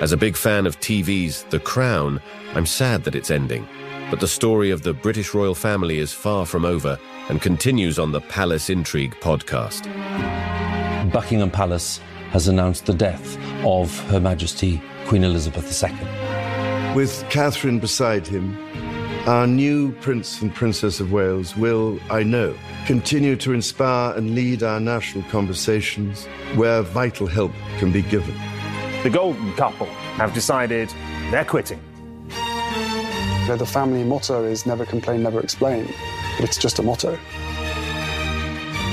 As 0.00 0.12
a 0.12 0.16
big 0.16 0.36
fan 0.36 0.66
of 0.66 0.78
TV's 0.80 1.44
The 1.44 1.58
Crown, 1.58 2.20
I'm 2.54 2.66
sad 2.66 3.04
that 3.04 3.14
it's 3.14 3.30
ending. 3.30 3.66
But 4.10 4.20
the 4.20 4.28
story 4.28 4.70
of 4.70 4.82
the 4.82 4.92
British 4.92 5.34
royal 5.34 5.54
family 5.54 5.98
is 5.98 6.12
far 6.12 6.46
from 6.46 6.64
over 6.64 6.98
and 7.28 7.40
continues 7.40 7.98
on 7.98 8.12
the 8.12 8.20
Palace 8.20 8.70
Intrigue 8.70 9.16
podcast. 9.20 9.84
Buckingham 11.12 11.50
Palace 11.50 11.98
has 12.30 12.46
announced 12.46 12.86
the 12.86 12.94
death 12.94 13.38
of 13.64 13.98
Her 14.10 14.20
Majesty 14.20 14.82
Queen 15.06 15.24
Elizabeth 15.24 15.82
II. 15.82 16.94
With 16.94 17.24
Catherine 17.30 17.78
beside 17.78 18.26
him, 18.26 18.56
our 19.26 19.46
new 19.46 19.90
Prince 20.00 20.40
and 20.40 20.54
Princess 20.54 21.00
of 21.00 21.12
Wales 21.12 21.56
will, 21.56 21.98
I 22.10 22.22
know, 22.22 22.54
continue 22.86 23.34
to 23.36 23.52
inspire 23.52 24.16
and 24.16 24.34
lead 24.34 24.62
our 24.62 24.78
national 24.78 25.24
conversations 25.30 26.26
where 26.54 26.82
vital 26.82 27.26
help 27.26 27.52
can 27.78 27.90
be 27.90 28.02
given. 28.02 28.34
The 29.02 29.10
Golden 29.10 29.52
Couple 29.54 29.86
have 30.16 30.32
decided 30.32 30.94
they're 31.30 31.44
quitting. 31.44 31.80
The 33.48 33.66
family 33.66 34.04
motto 34.04 34.44
is 34.44 34.64
never 34.64 34.84
complain, 34.84 35.22
never 35.24 35.40
explain, 35.40 35.86
but 36.36 36.48
it's 36.48 36.58
just 36.58 36.78
a 36.78 36.82
motto. 36.82 37.16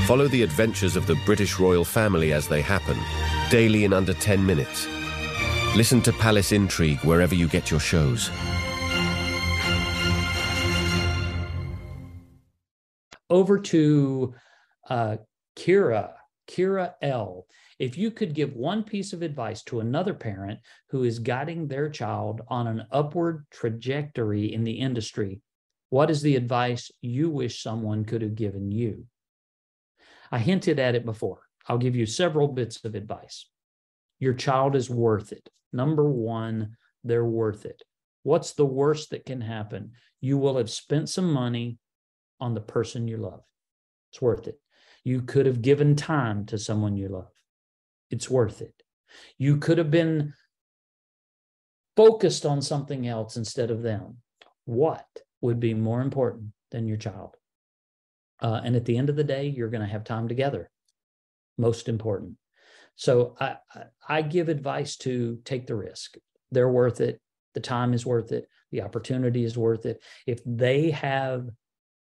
Follow 0.07 0.27
the 0.27 0.41
adventures 0.41 0.95
of 0.95 1.05
the 1.05 1.15
British 1.25 1.59
royal 1.59 1.85
family 1.85 2.33
as 2.33 2.47
they 2.47 2.61
happen, 2.61 2.97
daily 3.49 3.83
in 3.83 3.93
under 3.93 4.13
10 4.13 4.45
minutes. 4.45 4.87
Listen 5.75 6.01
to 6.01 6.13
Palace 6.13 6.51
Intrigue 6.51 6.99
wherever 6.99 7.35
you 7.35 7.47
get 7.47 7.69
your 7.69 7.79
shows. 7.79 8.29
Over 13.33 13.57
to 13.57 14.35
uh, 14.91 15.17
Kira, 15.55 16.11
Kira 16.47 16.93
L. 17.01 17.47
If 17.79 17.97
you 17.97 18.11
could 18.11 18.35
give 18.35 18.53
one 18.53 18.83
piece 18.83 19.11
of 19.11 19.23
advice 19.23 19.63
to 19.63 19.79
another 19.79 20.13
parent 20.13 20.59
who 20.91 21.03
is 21.03 21.17
guiding 21.17 21.67
their 21.67 21.89
child 21.89 22.41
on 22.47 22.67
an 22.67 22.85
upward 22.91 23.47
trajectory 23.49 24.53
in 24.53 24.63
the 24.63 24.73
industry, 24.73 25.41
what 25.89 26.11
is 26.11 26.21
the 26.21 26.35
advice 26.35 26.91
you 27.01 27.31
wish 27.31 27.63
someone 27.63 28.05
could 28.05 28.21
have 28.21 28.35
given 28.35 28.71
you? 28.71 29.07
I 30.31 30.37
hinted 30.37 30.77
at 30.77 30.93
it 30.93 31.03
before. 31.03 31.39
I'll 31.67 31.79
give 31.79 31.95
you 31.95 32.05
several 32.05 32.49
bits 32.49 32.85
of 32.85 32.93
advice. 32.93 33.47
Your 34.19 34.35
child 34.35 34.75
is 34.75 34.91
worth 34.91 35.31
it. 35.31 35.49
Number 35.71 36.07
one, 36.07 36.77
they're 37.03 37.25
worth 37.25 37.65
it. 37.65 37.81
What's 38.21 38.53
the 38.53 38.67
worst 38.67 39.09
that 39.09 39.25
can 39.25 39.41
happen? 39.41 39.93
You 40.21 40.37
will 40.37 40.57
have 40.57 40.69
spent 40.69 41.09
some 41.09 41.33
money 41.33 41.79
on 42.43 42.53
the 42.53 42.62
person 42.62 43.07
you 43.07 43.15
love. 43.15 43.41
It's 44.12 44.21
worth 44.21 44.47
it. 44.47 44.59
You 45.05 45.21
could 45.21 45.45
have 45.45 45.62
given 45.62 45.95
time 45.95 46.45
to 46.47 46.57
someone 46.57 46.97
you 46.97 47.07
love. 47.07 47.31
It's 48.12 48.29
worth 48.29 48.62
it. 48.62 48.75
You 49.38 49.57
could 49.57 49.77
have 49.77 49.89
been 49.89 50.33
focused 51.95 52.45
on 52.45 52.62
something 52.62 53.07
else 53.07 53.38
instead 53.38 53.71
of 53.71 53.81
them. 53.81 54.17
What 54.65 55.07
would 55.39 55.59
be 55.62 55.73
more 55.73 56.01
important 56.01 56.51
than 56.71 56.85
your 56.85 56.97
child? 56.97 57.38
Uh, 58.41 58.59
and 58.63 58.75
at 58.75 58.83
the 58.83 58.97
end 58.97 59.09
of 59.09 59.15
the 59.15 59.23
day, 59.23 59.47
you're 59.47 59.69
going 59.69 59.81
to 59.81 59.88
have 59.88 60.03
time 60.03 60.27
together. 60.27 60.69
Most 61.57 61.88
important. 61.88 62.35
So 62.95 63.38
I, 63.39 63.55
I 64.07 64.21
give 64.21 64.50
advice 64.50 64.97
to 64.97 65.39
take 65.45 65.65
the 65.65 65.75
risk. 65.75 66.17
They're 66.51 66.69
worth 66.69 67.00
it. 67.00 67.21
The 67.53 67.62
time 67.62 67.93
is 67.93 68.05
worth 68.05 68.33
it. 68.33 68.47
The 68.71 68.81
opportunity 68.81 69.45
is 69.45 69.57
worth 69.57 69.85
it. 69.85 70.01
If 70.27 70.41
they 70.45 70.91
have 70.91 71.47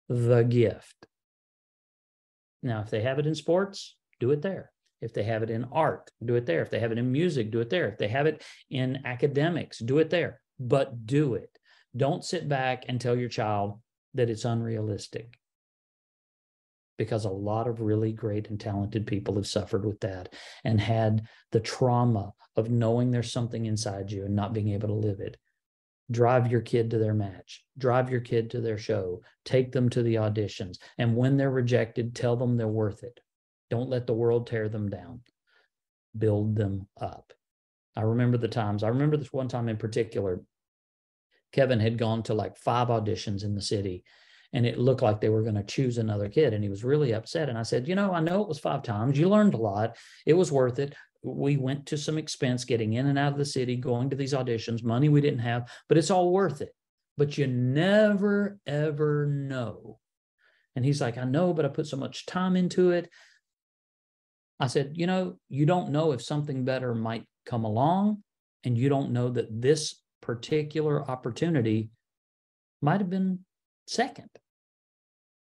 the 0.09 0.43
gift, 0.43 1.07
now, 2.63 2.81
if 2.81 2.91
they 2.91 3.03
have 3.03 3.19
it 3.19 3.27
in 3.27 3.35
sports, 3.35 3.97
do 4.19 4.31
it 4.31 4.43
there. 4.43 4.73
If 5.01 5.15
they 5.15 5.23
have 5.23 5.43
it 5.43 5.51
in 5.51 5.65
art, 5.71 6.11
do 6.25 6.35
it 6.35 6.47
there. 6.47 6.61
If 6.61 6.71
they 6.71 6.81
have 6.81 6.91
it 6.91 6.99
in 6.99 7.13
music, 7.13 7.51
do 7.51 7.61
it 7.61 7.71
there. 7.71 7.89
If 7.89 7.99
they 7.99 8.09
have 8.09 8.27
it 8.27 8.43
in 8.69 9.03
academics, 9.05 9.79
do 9.79 9.99
it 9.99 10.11
there. 10.11 10.41
But 10.59 11.07
do 11.07 11.35
it. 11.35 11.57
Don't 11.97 12.25
sit 12.25 12.49
back 12.49 12.85
and 12.89 13.01
tell 13.01 13.17
your 13.17 13.29
child 13.29 13.81
that 14.15 14.29
it's 14.29 14.45
unrealistic 14.45 15.39
because 16.97 17.25
a 17.25 17.31
lot 17.31 17.69
of 17.69 17.81
really 17.81 18.13
great 18.13 18.51
and 18.51 18.59
talented 18.59 19.07
people 19.07 19.37
have 19.37 19.47
suffered 19.47 19.85
with 19.85 20.01
that 20.01 20.35
and 20.65 20.81
had 20.81 21.29
the 21.53 21.61
trauma 21.61 22.33
of 22.57 22.71
knowing 22.71 23.13
there's 23.13 23.33
something 23.33 23.67
inside 23.67 24.11
you 24.11 24.25
and 24.25 24.35
not 24.35 24.53
being 24.53 24.71
able 24.71 24.89
to 24.89 24.95
live 24.95 25.21
it. 25.21 25.37
Drive 26.11 26.51
your 26.51 26.63
kid 26.63 26.91
to 26.91 26.99
their 26.99 27.15
match, 27.15 27.65
drive 27.77 28.11
your 28.11 28.21
kid 28.21 28.51
to 28.51 28.61
their 28.61 28.79
show, 28.79 29.23
take 29.45 29.73
them 29.73 29.91
to 29.91 30.03
the 30.03 30.15
auditions. 30.15 30.79
And 30.97 31.17
when 31.17 31.37
they're 31.37 31.51
rejected, 31.51 32.15
tell 32.15 32.37
them 32.37 32.57
they're 32.57 32.67
worth 32.67 33.03
it. 33.03 33.21
Don't 33.69 33.91
let 33.91 34.07
the 34.07 34.15
world 34.15 34.47
tear 34.47 34.69
them 34.69 34.89
down, 34.89 35.21
build 36.17 36.57
them 36.57 36.89
up. 36.99 37.33
I 37.95 38.03
remember 38.03 38.39
the 38.39 38.49
times, 38.49 38.83
I 38.83 38.89
remember 38.89 39.17
this 39.17 39.33
one 39.33 39.49
time 39.49 39.69
in 39.69 39.77
particular. 39.77 40.41
Kevin 41.53 41.81
had 41.81 41.99
gone 41.99 42.23
to 42.25 42.35
like 42.35 42.57
five 42.57 42.89
auditions 42.89 43.45
in 43.45 43.55
the 43.55 43.63
city 43.63 44.05
and 44.53 44.65
it 44.65 44.79
looked 44.79 45.03
like 45.03 45.21
they 45.21 45.29
were 45.29 45.43
going 45.43 45.55
to 45.55 45.63
choose 45.63 45.99
another 45.99 46.29
kid 46.29 46.55
and 46.55 46.63
he 46.63 46.71
was 46.71 46.85
really 46.85 47.13
upset 47.13 47.49
and 47.49 47.59
i 47.59 47.63
said 47.63 47.87
you 47.87 47.95
know 47.95 48.13
i 48.13 48.21
know 48.21 48.43
it 48.43 48.49
was 48.49 48.59
five 48.59 48.83
times 48.83 49.19
you 49.19 49.29
learned 49.29 49.55
a 49.55 49.59
lot 49.59 49.97
it 50.27 50.33
was 50.33 50.51
worth 50.51 50.79
it 50.79 50.95
we 51.23 51.57
went 51.57 51.87
to 51.87 51.99
some 51.99 52.19
expense 52.19 52.65
getting 52.65 52.95
in 52.95 53.07
and 53.07 53.19
out 53.19 53.33
of 53.33 53.39
the 53.39 53.45
city 53.45 53.77
going 53.77 54.11
to 54.11 54.17
these 54.17 54.35
auditions 54.35 54.83
money 54.83 55.09
we 55.09 55.21
didn't 55.21 55.41
have 55.41 55.69
but 55.89 55.99
it's 55.99 56.11
all 56.11 56.31
worth 56.31 56.61
it 56.61 56.75
but 57.17 57.37
you 57.37 57.47
never 57.47 58.59
ever 58.67 59.27
know 59.27 59.99
and 60.77 60.85
he's 60.85 61.01
like 61.01 61.19
i 61.19 61.25
know 61.25 61.53
but 61.53 61.65
i 61.65 61.69
put 61.69 61.87
so 61.87 61.97
much 61.97 62.27
time 62.27 62.57
into 62.57 62.91
it 62.93 63.11
i 64.61 64.67
said 64.67 64.93
you 64.95 65.07
know 65.07 65.37
you 65.49 65.67
don't 65.67 65.91
know 65.91 66.13
if 66.13 66.23
something 66.23 66.65
better 66.65 66.95
might 66.95 67.25
come 67.45 67.65
along 67.65 68.23
and 68.65 68.79
you 68.79 68.89
don't 68.89 69.11
know 69.11 69.29
that 69.31 69.61
this 69.61 70.03
particular 70.21 71.09
opportunity 71.11 71.91
might 72.81 73.01
have 73.01 73.11
been 73.11 73.41
second. 73.87 74.29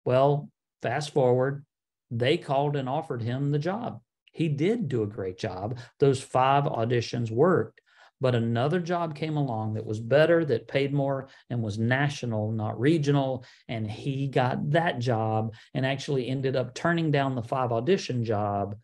Well, 0.04 0.48
fast 0.82 1.12
forward, 1.12 1.64
they 2.10 2.38
called 2.38 2.76
and 2.76 2.88
offered 2.88 3.22
him 3.22 3.50
the 3.50 3.58
job. 3.58 4.00
He 4.32 4.48
did 4.48 4.88
do 4.88 5.02
a 5.02 5.08
great 5.08 5.38
job. 5.38 5.78
Those 5.98 6.22
five 6.22 6.64
auditions 6.64 7.30
worked, 7.30 7.80
but 8.20 8.34
another 8.34 8.80
job 8.80 9.14
came 9.14 9.36
along 9.36 9.74
that 9.74 9.86
was 9.86 9.98
better, 9.98 10.44
that 10.44 10.68
paid 10.68 10.92
more, 10.92 11.28
and 11.48 11.62
was 11.62 11.78
national, 11.78 12.52
not 12.52 12.78
regional. 12.78 13.44
And 13.68 13.90
he 13.90 14.28
got 14.28 14.70
that 14.70 14.98
job 14.98 15.54
and 15.74 15.84
actually 15.84 16.28
ended 16.28 16.56
up 16.56 16.74
turning 16.74 17.10
down 17.10 17.34
the 17.34 17.42
five 17.42 17.72
audition 17.72 18.24
job. 18.24 18.76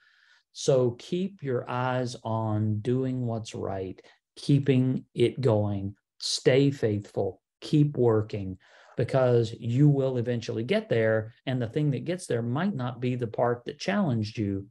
So 0.53 0.93
keep 0.93 1.43
your 1.43 1.69
eyes 1.69 2.17
on 2.25 2.81
doing 2.81 3.27
what's 3.27 3.55
right, 3.55 4.01
keeping 4.37 5.05
it 5.15 5.41
going, 5.41 5.97
stay 6.19 6.71
faithful, 6.71 7.43
keep 7.61 7.97
working 7.99 8.59
because 8.97 9.55
you 9.59 9.89
will 9.89 10.17
eventually 10.17 10.65
get 10.65 10.89
there. 10.89 11.35
And 11.45 11.61
the 11.61 11.69
thing 11.69 11.91
that 11.91 12.07
gets 12.07 12.27
there 12.27 12.43
might 12.43 12.75
not 12.75 13.01
be 13.01 13.15
the 13.15 13.27
part 13.27 13.67
that 13.67 13.79
challenged 13.79 14.39
you, 14.39 14.67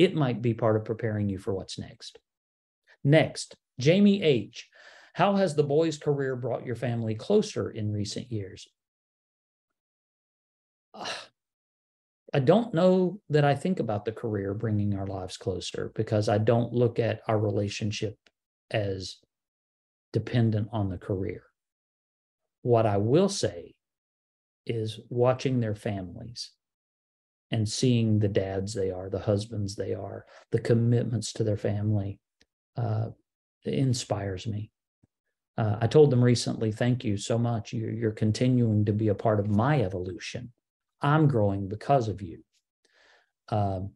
it 0.00 0.14
might 0.14 0.40
be 0.40 0.54
part 0.54 0.76
of 0.76 0.84
preparing 0.86 1.28
you 1.28 1.36
for 1.36 1.52
what's 1.52 1.78
next. 1.78 2.18
Next, 3.04 3.54
Jamie 3.78 4.22
H. 4.22 4.66
How 5.12 5.36
has 5.36 5.54
the 5.54 5.62
boys' 5.62 5.98
career 5.98 6.36
brought 6.36 6.64
your 6.64 6.74
family 6.74 7.14
closer 7.14 7.70
in 7.70 7.92
recent 7.92 8.32
years? 8.32 8.66
I 12.32 12.38
don't 12.38 12.72
know 12.72 13.20
that 13.28 13.44
I 13.44 13.54
think 13.54 13.78
about 13.78 14.06
the 14.06 14.12
career 14.12 14.54
bringing 14.54 14.94
our 14.94 15.06
lives 15.06 15.36
closer 15.36 15.92
because 15.94 16.30
I 16.30 16.38
don't 16.38 16.72
look 16.72 16.98
at 16.98 17.20
our 17.28 17.38
relationship 17.38 18.16
as 18.70 19.16
dependent 20.14 20.68
on 20.72 20.88
the 20.88 20.96
career. 20.96 21.42
What 22.62 22.86
I 22.86 22.96
will 22.96 23.28
say 23.28 23.74
is 24.64 24.98
watching 25.10 25.60
their 25.60 25.74
families 25.74 26.52
and 27.50 27.68
seeing 27.68 28.18
the 28.18 28.28
dads 28.28 28.72
they 28.72 28.90
are, 28.90 29.10
the 29.10 29.18
husbands 29.18 29.74
they 29.74 29.94
are, 29.94 30.26
the 30.52 30.60
commitments 30.60 31.32
to 31.32 31.44
their 31.44 31.56
family 31.56 32.20
uh, 32.76 33.08
inspires 33.64 34.46
me. 34.46 34.70
Uh, 35.58 35.76
I 35.80 35.86
told 35.88 36.10
them 36.10 36.22
recently, 36.22 36.72
thank 36.72 37.04
you 37.04 37.16
so 37.16 37.36
much. 37.36 37.72
You're, 37.72 37.90
you're 37.90 38.12
continuing 38.12 38.84
to 38.86 38.92
be 38.92 39.08
a 39.08 39.14
part 39.14 39.40
of 39.40 39.50
my 39.50 39.82
evolution. 39.82 40.52
I'm 41.02 41.26
growing 41.26 41.68
because 41.68 42.08
of 42.08 42.22
you. 42.22 42.44
Um, 43.48 43.90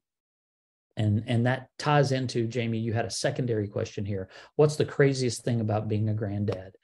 and 0.96 1.24
and 1.26 1.46
that 1.46 1.68
ties 1.78 2.12
into 2.12 2.46
Jamie. 2.46 2.78
You 2.78 2.92
had 2.92 3.04
a 3.04 3.10
secondary 3.10 3.66
question 3.66 4.04
here. 4.04 4.28
What's 4.56 4.76
the 4.76 4.84
craziest 4.84 5.44
thing 5.44 5.60
about 5.60 5.88
being 5.88 6.08
a 6.08 6.14
granddad? 6.14 6.76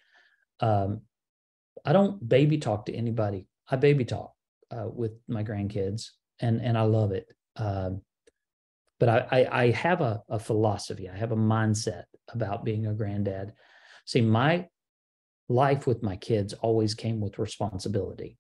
Um, 0.59 1.03
I 1.85 1.93
don't 1.93 2.27
baby 2.29 2.59
talk 2.59 2.87
to 2.87 2.95
anybody. 2.95 3.47
I 3.69 3.77
baby 3.77 4.05
talk 4.05 4.33
uh, 4.71 4.89
with 4.89 5.13
my 5.29 5.45
grandkids, 5.45 6.11
and 6.41 6.61
and 6.61 6.77
I 6.77 6.83
love 6.83 7.13
it. 7.13 7.27
Um, 7.57 8.03
but 8.99 9.09
I, 9.09 9.27
I, 9.31 9.63
I 9.63 9.71
have 9.71 10.03
a, 10.03 10.23
a 10.29 10.39
philosophy. 10.39 11.09
I 11.09 11.17
have 11.17 11.33
a 11.33 11.37
mindset 11.37 12.05
about 12.33 12.65
being 12.65 12.87
a 12.87 12.93
granddad. 12.93 13.55
See, 14.05 14.21
my 14.21 14.69
life 15.49 15.87
with 15.87 16.03
my 16.03 16.17
kids 16.17 16.53
always 16.53 16.95
came 16.95 17.19
with 17.19 17.39
responsibility 17.39 18.37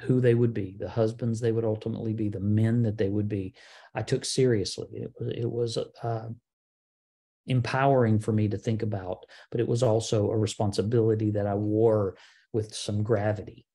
who 0.00 0.20
they 0.20 0.34
would 0.34 0.54
be, 0.54 0.76
the 0.78 0.88
husbands 0.88 1.40
they 1.40 1.52
would 1.52 1.64
ultimately 1.64 2.12
be, 2.12 2.28
the 2.28 2.40
men 2.40 2.82
that 2.82 2.96
they 2.96 3.08
would 3.08 3.28
be. 3.28 3.54
I 3.94 4.02
took 4.02 4.24
seriously. 4.24 4.88
It 4.92 5.12
was 5.18 5.32
it 5.36 5.50
was 5.50 5.78
uh, 6.02 6.28
empowering 7.46 8.20
for 8.20 8.32
me 8.32 8.48
to 8.48 8.58
think 8.58 8.82
about, 8.82 9.26
but 9.50 9.60
it 9.60 9.68
was 9.68 9.82
also 9.82 10.30
a 10.30 10.38
responsibility 10.38 11.32
that 11.32 11.46
I 11.46 11.54
wore 11.54 12.16
with 12.52 12.74
some 12.74 13.02
gravity. 13.02 13.66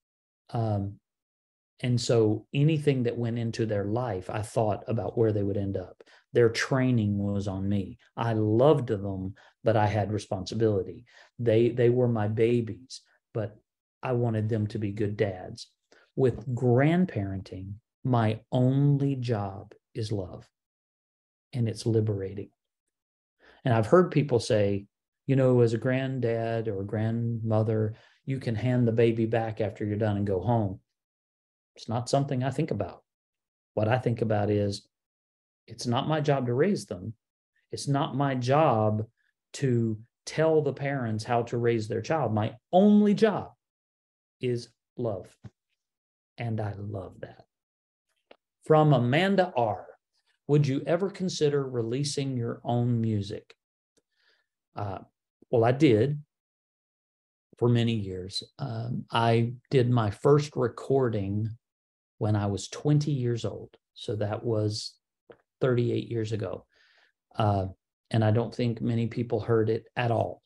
Um, 0.51 0.99
and 1.81 1.99
so 1.99 2.45
anything 2.53 3.03
that 3.03 3.17
went 3.17 3.37
into 3.37 3.65
their 3.65 3.85
life, 3.85 4.29
I 4.29 4.41
thought 4.41 4.83
about 4.87 5.17
where 5.17 5.33
they 5.33 5.43
would 5.43 5.57
end 5.57 5.77
up. 5.77 6.03
Their 6.33 6.49
training 6.49 7.17
was 7.17 7.47
on 7.47 7.67
me. 7.67 7.97
I 8.15 8.33
loved 8.33 8.87
them, 8.87 9.35
but 9.63 9.75
I 9.75 9.87
had 9.87 10.11
responsibility. 10.11 11.05
They 11.39 11.69
they 11.69 11.89
were 11.89 12.07
my 12.07 12.27
babies, 12.27 13.01
but 13.33 13.57
I 14.01 14.13
wanted 14.13 14.49
them 14.49 14.67
to 14.67 14.79
be 14.79 14.91
good 14.91 15.17
dads 15.17 15.67
with 16.15 16.47
grandparenting, 16.55 17.73
my 18.03 18.39
only 18.51 19.15
job 19.15 19.73
is 19.93 20.11
love 20.11 20.47
and 21.53 21.67
it's 21.67 21.85
liberating. 21.85 22.49
And 23.63 23.73
I've 23.73 23.87
heard 23.87 24.11
people 24.11 24.39
say, 24.39 24.85
you 25.27 25.35
know, 25.35 25.61
as 25.61 25.73
a 25.73 25.77
granddad 25.77 26.67
or 26.67 26.81
a 26.81 26.85
grandmother, 26.85 27.95
you 28.25 28.39
can 28.39 28.55
hand 28.55 28.87
the 28.87 28.91
baby 28.91 29.25
back 29.25 29.59
after 29.59 29.83
you're 29.83 29.97
done 29.97 30.17
and 30.17 30.27
go 30.27 30.39
home. 30.39 30.79
It's 31.75 31.89
not 31.89 32.09
something 32.09 32.43
I 32.43 32.51
think 32.51 32.71
about. 32.71 33.03
What 33.73 33.87
I 33.87 33.97
think 33.97 34.21
about 34.21 34.49
is 34.49 34.87
it's 35.67 35.87
not 35.87 36.07
my 36.07 36.21
job 36.21 36.45
to 36.47 36.53
raise 36.53 36.85
them. 36.85 37.13
It's 37.71 37.87
not 37.87 38.15
my 38.15 38.35
job 38.35 39.05
to 39.53 39.99
tell 40.25 40.61
the 40.61 40.73
parents 40.73 41.23
how 41.23 41.43
to 41.43 41.57
raise 41.57 41.87
their 41.87 42.01
child. 42.01 42.33
My 42.33 42.53
only 42.71 43.13
job 43.13 43.51
is 44.41 44.69
love. 44.97 45.35
And 46.37 46.59
I 46.59 46.73
love 46.77 47.19
that. 47.21 47.45
From 48.65 48.93
Amanda 48.93 49.53
R. 49.55 49.85
Would 50.47 50.67
you 50.67 50.83
ever 50.85 51.09
consider 51.09 51.67
releasing 51.67 52.37
your 52.37 52.61
own 52.63 53.01
music? 53.01 53.55
Uh, 54.75 54.99
well, 55.49 55.63
I 55.63 55.71
did 55.71 56.21
for 57.57 57.67
many 57.69 57.93
years. 57.93 58.43
Um, 58.59 59.05
I 59.11 59.53
did 59.71 59.89
my 59.89 60.11
first 60.11 60.55
recording 60.55 61.49
when 62.17 62.35
I 62.35 62.45
was 62.47 62.67
20 62.69 63.11
years 63.11 63.45
old. 63.45 63.75
So 63.93 64.15
that 64.17 64.43
was 64.43 64.93
38 65.61 66.09
years 66.09 66.31
ago. 66.31 66.65
Uh, 67.35 67.67
and 68.11 68.23
I 68.23 68.31
don't 68.31 68.53
think 68.53 68.81
many 68.81 69.07
people 69.07 69.39
heard 69.39 69.69
it 69.69 69.85
at 69.95 70.11
all. 70.11 70.41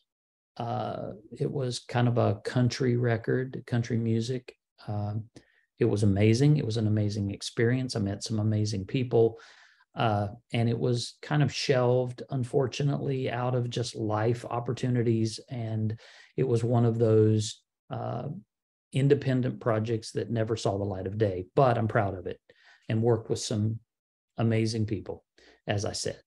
Uh, 0.57 1.11
it 1.37 1.49
was 1.49 1.79
kind 1.79 2.07
of 2.07 2.17
a 2.17 2.35
country 2.43 2.97
record, 2.97 3.63
country 3.65 3.97
music. 3.97 4.55
Um, 4.87 5.25
it 5.79 5.85
was 5.85 6.03
amazing. 6.03 6.57
It 6.57 6.65
was 6.65 6.77
an 6.77 6.87
amazing 6.87 7.31
experience. 7.31 7.95
I 7.95 7.99
met 7.99 8.23
some 8.23 8.39
amazing 8.39 8.85
people. 8.85 9.39
Uh, 9.95 10.27
and 10.53 10.69
it 10.69 10.77
was 10.77 11.15
kind 11.21 11.41
of 11.41 11.53
shelved, 11.53 12.23
unfortunately, 12.29 13.29
out 13.29 13.55
of 13.55 13.69
just 13.69 13.95
life 13.95 14.45
opportunities. 14.49 15.39
And 15.49 15.99
it 16.37 16.47
was 16.47 16.63
one 16.63 16.85
of 16.85 16.99
those 16.99 17.61
uh, 17.89 18.27
independent 18.91 19.59
projects 19.59 20.11
that 20.11 20.31
never 20.31 20.55
saw 20.55 20.77
the 20.77 20.83
light 20.83 21.07
of 21.07 21.17
day. 21.17 21.45
But 21.55 21.77
I'm 21.77 21.87
proud 21.87 22.17
of 22.17 22.27
it 22.27 22.39
and 22.87 23.03
worked 23.03 23.29
with 23.29 23.39
some 23.39 23.79
amazing 24.37 24.85
people, 24.85 25.23
as 25.67 25.85
I 25.85 25.91
said. 25.91 26.19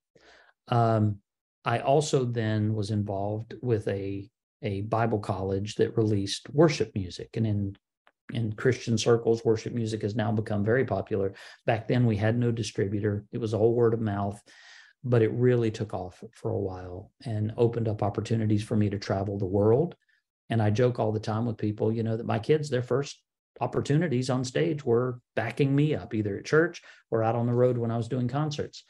Um, 0.68 1.18
I 1.64 1.78
also 1.80 2.24
then 2.24 2.74
was 2.74 2.90
involved 2.90 3.54
with 3.62 3.86
a 3.88 4.28
a 4.64 4.82
Bible 4.82 5.18
college 5.18 5.74
that 5.74 5.96
released 5.96 6.48
worship 6.50 6.92
music, 6.94 7.36
and 7.36 7.46
in 7.46 7.76
in 8.32 8.52
Christian 8.52 8.96
circles, 8.96 9.44
worship 9.44 9.72
music 9.72 10.02
has 10.02 10.14
now 10.14 10.32
become 10.32 10.64
very 10.64 10.84
popular. 10.84 11.34
Back 11.66 11.88
then, 11.88 12.06
we 12.06 12.16
had 12.16 12.38
no 12.38 12.50
distributor, 12.50 13.24
it 13.32 13.38
was 13.38 13.52
all 13.52 13.74
word 13.74 13.94
of 13.94 14.00
mouth, 14.00 14.40
but 15.04 15.22
it 15.22 15.32
really 15.32 15.70
took 15.70 15.92
off 15.92 16.22
for 16.32 16.50
a 16.50 16.58
while 16.58 17.10
and 17.24 17.52
opened 17.56 17.88
up 17.88 18.02
opportunities 18.02 18.62
for 18.62 18.76
me 18.76 18.88
to 18.90 18.98
travel 18.98 19.38
the 19.38 19.44
world. 19.44 19.96
And 20.52 20.62
I 20.62 20.70
joke 20.70 20.98
all 20.98 21.12
the 21.12 21.20
time 21.20 21.46
with 21.46 21.56
people, 21.56 21.92
you 21.92 22.02
know, 22.02 22.16
that 22.16 22.26
my 22.26 22.38
kids, 22.38 22.68
their 22.68 22.82
first 22.82 23.20
opportunities 23.60 24.30
on 24.30 24.44
stage 24.44 24.84
were 24.84 25.20
backing 25.36 25.74
me 25.74 25.94
up 25.94 26.14
either 26.14 26.38
at 26.38 26.44
church 26.44 26.82
or 27.10 27.22
out 27.22 27.36
on 27.36 27.46
the 27.46 27.52
road 27.52 27.78
when 27.78 27.90
I 27.90 27.96
was 27.96 28.08
doing 28.08 28.28
concerts. 28.28 28.84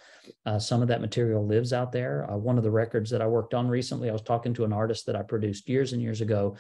Uh, 0.47 0.59
some 0.59 0.83
of 0.83 0.89
that 0.89 1.01
material 1.01 1.47
lives 1.47 1.73
out 1.73 1.93
there. 1.93 2.31
Uh, 2.31 2.37
one 2.37 2.59
of 2.59 2.65
the 2.65 2.71
records 2.71 3.11
that 3.11 3.23
I 3.23 3.27
worked 3.27 3.55
on 3.55 3.69
recently, 3.69 4.09
I 4.09 4.13
was 4.13 4.23
talking 4.23 4.55
to 4.55 4.65
an 4.65 4.73
artist 4.73 5.07
that 5.07 5.17
I 5.17 5.23
produced 5.23 5.69
years 5.69 5.93
and 5.93 6.03
years 6.03 6.21
ago 6.21 6.57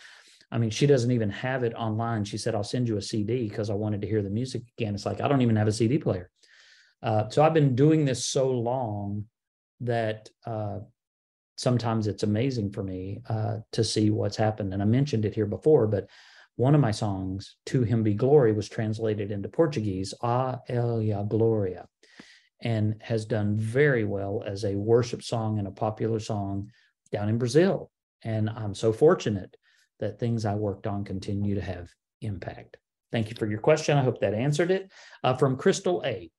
I 0.53 0.59
mean, 0.59 0.69
she 0.69 0.87
doesn't 0.87 1.11
even 1.11 1.31
have 1.31 1.65
it 1.65 1.73
online. 1.75 2.25
She 2.25 2.37
said, 2.37 2.55
I'll 2.55 2.63
send 2.63 2.87
you 2.87 2.99
a 2.99 3.03
CD 3.03 3.49
because 3.49 3.71
I 3.71 3.75
wanted 3.75 4.03
to 4.03 4.07
hear 4.07 4.21
the 4.21 4.29
music 4.29 4.63
again. 4.77 4.95
It's 4.95 5.07
like, 5.07 5.23
I 5.23 5.27
don't 5.27 5.41
even 5.41 5.57
have 5.57 5.67
a 5.67 5.73
CD 5.73 5.97
player. 5.97 6.29
Uh, 7.03 7.31
so 7.31 7.43
I've 7.43 7.55
been 7.55 7.75
doing 7.75 8.05
this 8.05 8.27
so 8.27 8.51
long 8.51 9.25
that 9.81 10.29
uh, 10.47 10.81
sometimes 11.57 12.07
it's 12.07 12.23
amazing 12.23 12.71
for 12.71 12.83
me 12.83 13.21
uh, 13.29 13.59
to 13.73 13.85
see 13.85 14.11
what's 14.11 14.37
happened. 14.37 14.73
And 14.73 14.83
I 14.83 14.87
mentioned 14.87 15.25
it 15.25 15.35
here 15.35 15.47
before, 15.47 15.87
but 15.87 16.09
one 16.57 16.75
of 16.75 16.81
my 16.81 16.91
songs, 16.91 17.57
To 17.67 17.83
Him 17.83 18.03
Be 18.03 18.15
Glory, 18.15 18.53
was 18.53 18.69
translated 18.69 19.31
into 19.31 19.49
Portuguese, 19.49 20.13
A 20.23 20.59
Ele 20.69 21.01
a 21.01 21.25
Glória, 21.25 21.87
and 22.61 22.97
has 23.01 23.25
done 23.25 23.57
very 23.57 24.05
well 24.05 24.43
as 24.47 24.65
a 24.65 24.75
worship 24.75 25.23
song 25.23 25.59
and 25.59 25.67
a 25.67 25.73
popular 25.73 26.21
song 26.21 26.71
down 27.11 27.29
in 27.29 27.39
Brazil. 27.39 27.91
And 28.23 28.51
I'm 28.51 28.75
so 28.75 28.93
fortunate 28.93 29.57
that 29.99 30.19
things 30.19 30.45
I 30.45 30.55
worked 30.55 30.87
on 30.87 31.05
continue 31.05 31.55
to 31.55 31.61
have 31.61 31.89
impact. 32.21 32.77
Thank 33.11 33.31
you 33.31 33.37
for 33.37 33.47
your 33.47 33.61
question. 33.61 33.99
I 33.99 34.03
hope 34.03 34.21
that 34.21 34.35
answered 34.35 34.71
it. 34.71 34.91
Uh, 35.23 35.35
from 35.35 35.57
Crystal 35.57 36.03
A 36.05 36.31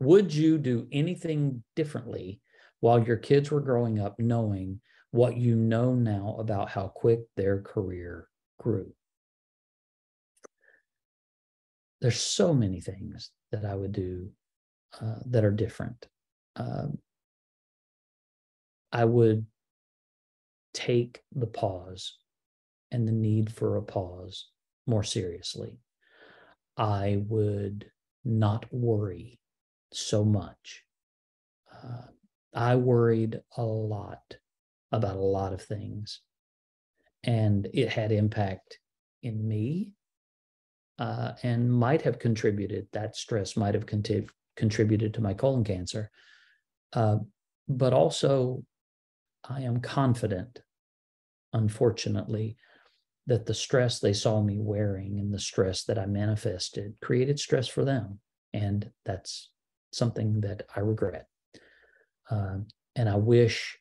Would 0.00 0.34
you 0.34 0.58
do 0.58 0.86
anything 0.92 1.62
differently 1.76 2.40
while 2.82 3.00
your 3.00 3.16
kids 3.16 3.48
were 3.52 3.60
growing 3.60 4.00
up, 4.00 4.18
knowing 4.18 4.80
what 5.12 5.36
you 5.36 5.54
know 5.54 5.94
now 5.94 6.34
about 6.40 6.68
how 6.68 6.88
quick 6.88 7.20
their 7.36 7.62
career 7.62 8.26
grew? 8.58 8.92
There's 12.00 12.20
so 12.20 12.52
many 12.52 12.80
things 12.80 13.30
that 13.52 13.64
I 13.64 13.76
would 13.76 13.92
do 13.92 14.30
uh, 15.00 15.20
that 15.26 15.44
are 15.44 15.52
different. 15.52 16.08
Um, 16.56 16.98
I 18.90 19.04
would 19.04 19.46
take 20.74 21.20
the 21.30 21.46
pause 21.46 22.18
and 22.90 23.06
the 23.06 23.12
need 23.12 23.52
for 23.52 23.76
a 23.76 23.82
pause 23.82 24.48
more 24.88 25.04
seriously. 25.04 25.78
I 26.76 27.22
would 27.28 27.92
not 28.24 28.66
worry 28.72 29.38
so 29.92 30.24
much. 30.24 30.82
Uh, 31.72 32.08
I 32.54 32.76
worried 32.76 33.40
a 33.56 33.62
lot 33.62 34.36
about 34.90 35.16
a 35.16 35.20
lot 35.20 35.52
of 35.52 35.62
things, 35.62 36.20
and 37.24 37.68
it 37.72 37.88
had 37.88 38.12
impact 38.12 38.78
in 39.22 39.46
me 39.46 39.92
uh, 40.98 41.32
and 41.42 41.72
might 41.72 42.02
have 42.02 42.18
contributed, 42.18 42.86
that 42.92 43.16
stress 43.16 43.56
might 43.56 43.74
have 43.74 43.86
conti- 43.86 44.28
contributed 44.56 45.14
to 45.14 45.20
my 45.20 45.34
colon 45.34 45.64
cancer. 45.64 46.10
Uh, 46.92 47.16
but 47.68 47.92
also, 47.92 48.62
I 49.48 49.62
am 49.62 49.80
confident, 49.80 50.60
unfortunately, 51.52 52.56
that 53.26 53.46
the 53.46 53.54
stress 53.54 53.98
they 53.98 54.12
saw 54.12 54.42
me 54.42 54.58
wearing 54.58 55.18
and 55.18 55.32
the 55.32 55.38
stress 55.38 55.84
that 55.84 55.98
I 55.98 56.06
manifested 56.06 56.94
created 57.00 57.40
stress 57.40 57.68
for 57.68 57.84
them. 57.84 58.20
And 58.52 58.90
that's 59.04 59.50
something 59.92 60.40
that 60.42 60.66
I 60.76 60.80
regret. 60.80 61.26
Um, 62.30 62.66
and 62.96 63.08
I 63.08 63.16
wish 63.16 63.78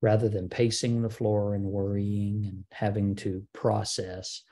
rather 0.00 0.28
than 0.28 0.48
pacing 0.48 1.02
the 1.02 1.10
floor 1.10 1.54
and 1.54 1.64
worrying 1.64 2.44
and 2.46 2.64
having 2.72 3.14
to 3.16 3.46
process, 3.52 4.42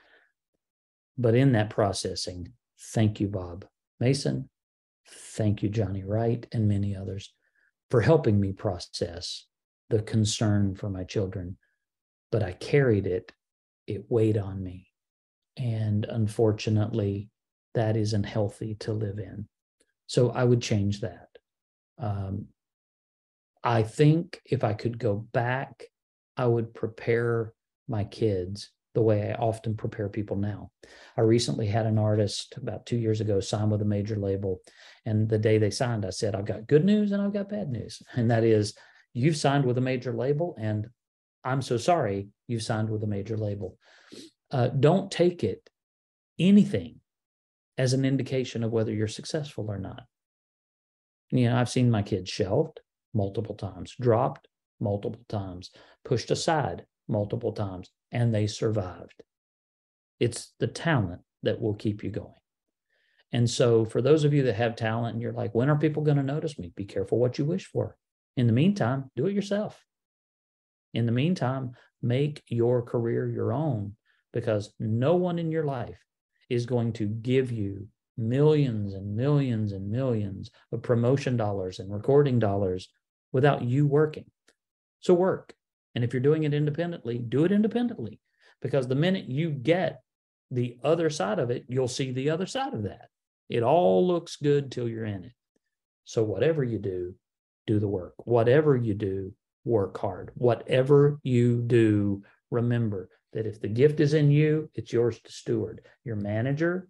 but 1.18 1.34
in 1.34 1.52
that 1.52 1.70
processing, 1.70 2.52
thank 2.92 3.20
you, 3.20 3.28
Bob 3.28 3.66
Mason. 3.98 4.48
Thank 5.08 5.62
you, 5.62 5.68
Johnny 5.68 6.04
Wright, 6.04 6.46
and 6.52 6.68
many 6.68 6.94
others 6.94 7.32
for 7.90 8.00
helping 8.00 8.40
me 8.40 8.52
process 8.52 9.46
the 9.88 10.02
concern 10.02 10.76
for 10.76 10.88
my 10.88 11.02
children 11.02 11.56
but 12.30 12.42
I 12.42 12.52
carried 12.52 13.06
it. 13.06 13.32
It 13.86 14.04
weighed 14.08 14.38
on 14.38 14.62
me. 14.62 14.86
And 15.56 16.04
unfortunately, 16.04 17.28
that 17.74 17.96
isn't 17.96 18.24
healthy 18.24 18.76
to 18.80 18.92
live 18.92 19.18
in. 19.18 19.48
So 20.06 20.30
I 20.30 20.44
would 20.44 20.62
change 20.62 21.00
that. 21.00 21.28
Um, 21.98 22.46
I 23.62 23.82
think 23.82 24.40
if 24.44 24.64
I 24.64 24.72
could 24.72 24.98
go 24.98 25.14
back, 25.32 25.84
I 26.36 26.46
would 26.46 26.74
prepare 26.74 27.52
my 27.88 28.04
kids 28.04 28.70
the 28.94 29.02
way 29.02 29.30
I 29.30 29.34
often 29.34 29.76
prepare 29.76 30.08
people 30.08 30.36
now. 30.36 30.70
I 31.16 31.20
recently 31.20 31.66
had 31.66 31.86
an 31.86 31.98
artist 31.98 32.54
about 32.56 32.86
two 32.86 32.96
years 32.96 33.20
ago 33.20 33.38
sign 33.40 33.70
with 33.70 33.82
a 33.82 33.86
major 33.86 34.16
label. 34.16 34.60
And 35.06 35.28
the 35.28 35.38
day 35.38 35.58
they 35.58 35.70
signed, 35.70 36.04
I 36.04 36.10
said, 36.10 36.34
I've 36.34 36.46
got 36.46 36.66
good 36.66 36.84
news 36.84 37.12
and 37.12 37.22
I've 37.22 37.32
got 37.32 37.50
bad 37.50 37.70
news. 37.70 38.02
And 38.14 38.30
that 38.30 38.42
is, 38.42 38.74
you've 39.12 39.36
signed 39.36 39.64
with 39.64 39.78
a 39.78 39.82
major 39.82 40.12
label, 40.12 40.56
and 40.58 40.88
I'm 41.44 41.62
so 41.62 41.76
sorry 41.76 42.28
you've 42.48 42.62
signed 42.62 42.90
with 42.90 43.02
a 43.02 43.08
major 43.08 43.36
label. 43.36 43.78
Uh, 44.50 44.68
don't 44.68 45.10
take 45.10 45.44
it, 45.44 45.68
anything, 46.38 46.96
as 47.78 47.92
an 47.92 48.04
indication 48.04 48.64
of 48.64 48.72
whether 48.72 48.92
you're 48.92 49.08
successful 49.08 49.70
or 49.70 49.78
not. 49.78 50.02
You 51.30 51.48
know, 51.48 51.56
I've 51.56 51.70
seen 51.70 51.90
my 51.90 52.02
kids 52.02 52.28
shelved 52.28 52.80
multiple 53.14 53.54
times, 53.54 53.94
dropped 54.00 54.48
multiple 54.80 55.24
times, 55.28 55.70
pushed 56.04 56.30
aside 56.30 56.84
multiple 57.08 57.52
times, 57.52 57.90
and 58.12 58.34
they 58.34 58.46
survived. 58.46 59.22
It's 60.18 60.52
the 60.58 60.66
talent 60.66 61.22
that 61.42 61.60
will 61.60 61.74
keep 61.74 62.04
you 62.04 62.10
going. 62.10 62.34
And 63.32 63.48
so, 63.48 63.84
for 63.84 64.02
those 64.02 64.24
of 64.24 64.34
you 64.34 64.42
that 64.44 64.56
have 64.56 64.74
talent 64.74 65.14
and 65.14 65.22
you're 65.22 65.32
like, 65.32 65.54
when 65.54 65.70
are 65.70 65.78
people 65.78 66.02
going 66.02 66.16
to 66.16 66.22
notice 66.22 66.58
me? 66.58 66.72
Be 66.74 66.84
careful 66.84 67.18
what 67.18 67.38
you 67.38 67.44
wish 67.44 67.66
for. 67.66 67.96
In 68.36 68.46
the 68.46 68.52
meantime, 68.52 69.10
do 69.16 69.26
it 69.26 69.34
yourself. 69.34 69.84
In 70.94 71.06
the 71.06 71.12
meantime, 71.12 71.72
make 72.02 72.42
your 72.48 72.82
career 72.82 73.28
your 73.28 73.52
own 73.52 73.94
because 74.32 74.72
no 74.80 75.14
one 75.16 75.38
in 75.38 75.52
your 75.52 75.64
life 75.64 75.98
is 76.48 76.66
going 76.66 76.92
to 76.94 77.06
give 77.06 77.52
you 77.52 77.86
millions 78.16 78.94
and 78.94 79.14
millions 79.16 79.72
and 79.72 79.88
millions 79.88 80.50
of 80.72 80.82
promotion 80.82 81.36
dollars 81.36 81.78
and 81.78 81.92
recording 81.92 82.38
dollars 82.38 82.88
without 83.32 83.62
you 83.62 83.86
working. 83.86 84.26
So 85.00 85.14
work. 85.14 85.54
And 85.94 86.04
if 86.04 86.12
you're 86.12 86.20
doing 86.20 86.44
it 86.44 86.54
independently, 86.54 87.18
do 87.18 87.44
it 87.44 87.52
independently 87.52 88.20
because 88.60 88.86
the 88.86 88.94
minute 88.94 89.28
you 89.28 89.50
get 89.50 90.02
the 90.50 90.78
other 90.82 91.10
side 91.10 91.38
of 91.38 91.50
it, 91.50 91.64
you'll 91.68 91.88
see 91.88 92.12
the 92.12 92.30
other 92.30 92.46
side 92.46 92.74
of 92.74 92.84
that. 92.84 93.08
It 93.48 93.62
all 93.62 94.06
looks 94.06 94.36
good 94.36 94.70
till 94.70 94.88
you're 94.88 95.04
in 95.04 95.24
it. 95.24 95.32
So 96.04 96.22
whatever 96.22 96.62
you 96.62 96.78
do, 96.78 97.14
do 97.66 97.78
the 97.78 97.88
work. 97.88 98.14
Whatever 98.18 98.76
you 98.76 98.94
do, 98.94 99.32
work 99.64 99.98
hard. 99.98 100.30
Whatever 100.34 101.18
you 101.22 101.62
do, 101.62 102.22
remember 102.50 103.08
that 103.32 103.46
if 103.46 103.60
the 103.60 103.68
gift 103.68 104.00
is 104.00 104.14
in 104.14 104.30
you, 104.30 104.70
it's 104.74 104.92
yours 104.92 105.20
to 105.20 105.32
steward. 105.32 105.82
Your 106.04 106.16
manager, 106.16 106.88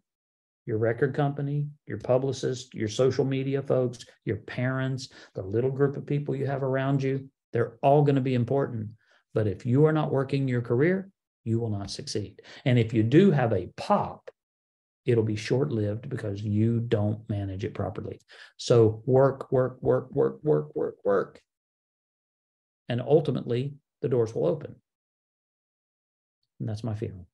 your 0.71 0.79
record 0.79 1.13
company, 1.13 1.67
your 1.89 1.99
publicist, 1.99 2.73
your 2.75 2.87
social 2.87 3.25
media 3.25 3.61
folks, 3.61 4.05
your 4.25 4.37
parents, 4.37 5.09
the 5.35 5.43
little 5.43 5.73
group 5.73 5.97
of 5.97 6.07
people 6.07 6.37
you 6.37 6.47
have 6.47 6.63
around 6.63 7.03
you, 7.03 7.29
they're 7.53 7.77
all 7.83 8.03
going 8.03 8.15
to 8.15 8.21
be 8.21 8.35
important. 8.37 8.89
But 9.35 9.49
if 9.49 9.67
you 9.67 9.85
are 9.87 9.93
not 9.93 10.13
working 10.13 10.47
your 10.47 10.63
career, 10.63 11.11
you 11.43 11.59
will 11.59 11.71
not 11.71 11.91
succeed. 11.91 12.41
And 12.65 12.79
if 12.79 12.95
you 12.95 13.03
do 13.03 13.33
have 13.33 13.53
a 13.53 13.67
pop, 13.77 14.31
it'll 15.05 15.25
be 15.25 15.35
short 15.35 15.73
lived 15.73 16.09
because 16.09 16.41
you 16.41 16.79
don't 16.79 17.29
manage 17.29 17.65
it 17.65 17.75
properly. 17.75 18.21
So 18.57 19.03
work, 19.07 19.51
work, 19.51 19.79
work, 19.81 20.13
work, 20.13 20.39
work, 20.45 20.77
work, 20.77 20.95
work. 21.05 21.43
And 22.89 23.01
ultimately, 23.01 23.75
the 24.03 24.09
doors 24.09 24.33
will 24.37 24.47
open. 24.47 24.77
And 26.61 26.69
that's 26.69 26.85
my 26.85 26.95
feeling. 26.95 27.27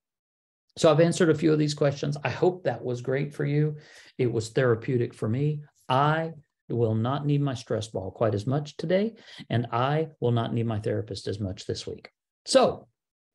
So 0.76 0.90
I've 0.90 1.00
answered 1.00 1.30
a 1.30 1.34
few 1.34 1.52
of 1.52 1.58
these 1.58 1.74
questions. 1.74 2.16
I 2.22 2.28
hope 2.28 2.64
that 2.64 2.84
was 2.84 3.00
great 3.00 3.34
for 3.34 3.44
you. 3.44 3.76
It 4.18 4.30
was 4.30 4.50
therapeutic 4.50 5.14
for 5.14 5.28
me. 5.28 5.62
I 5.88 6.32
will 6.68 6.94
not 6.94 7.24
need 7.24 7.40
my 7.40 7.54
stress 7.54 7.88
ball 7.88 8.10
quite 8.10 8.34
as 8.34 8.46
much 8.46 8.76
today, 8.76 9.14
and 9.48 9.66
I 9.72 10.08
will 10.20 10.32
not 10.32 10.52
need 10.52 10.66
my 10.66 10.80
therapist 10.80 11.28
as 11.28 11.40
much 11.40 11.66
this 11.66 11.86
week. 11.86 12.10
So 12.44 12.88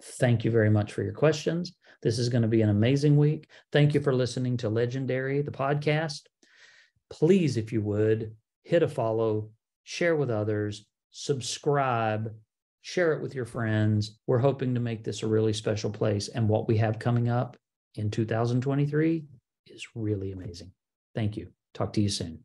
thank 0.03 0.43
you 0.43 0.51
very 0.51 0.69
much 0.69 0.93
for 0.93 1.03
your 1.03 1.13
questions. 1.13 1.73
This 2.01 2.19
is 2.19 2.29
going 2.29 2.41
to 2.41 2.47
be 2.47 2.61
an 2.61 2.69
amazing 2.69 3.17
week. 3.17 3.47
Thank 3.71 3.93
you 3.93 4.01
for 4.01 4.13
listening 4.13 4.57
to 4.57 4.69
Legendary, 4.69 5.41
the 5.41 5.51
podcast. 5.51 6.21
Please, 7.09 7.57
if 7.57 7.71
you 7.71 7.81
would, 7.81 8.35
hit 8.63 8.83
a 8.83 8.87
follow, 8.87 9.49
share 9.83 10.15
with 10.15 10.29
others, 10.29 10.85
subscribe, 11.11 12.33
share 12.81 13.13
it 13.13 13.21
with 13.21 13.35
your 13.35 13.45
friends. 13.45 14.19
We're 14.27 14.39
hoping 14.39 14.73
to 14.73 14.79
make 14.79 15.03
this 15.03 15.23
a 15.23 15.27
really 15.27 15.53
special 15.53 15.89
place. 15.89 16.27
And 16.27 16.49
what 16.49 16.67
we 16.67 16.77
have 16.77 16.99
coming 16.99 17.29
up 17.29 17.57
in 17.95 18.09
2023 18.09 19.23
is 19.67 19.87
really 19.95 20.31
amazing. 20.31 20.71
Thank 21.15 21.37
you. 21.37 21.49
Talk 21.73 21.93
to 21.93 22.01
you 22.01 22.09
soon. 22.09 22.43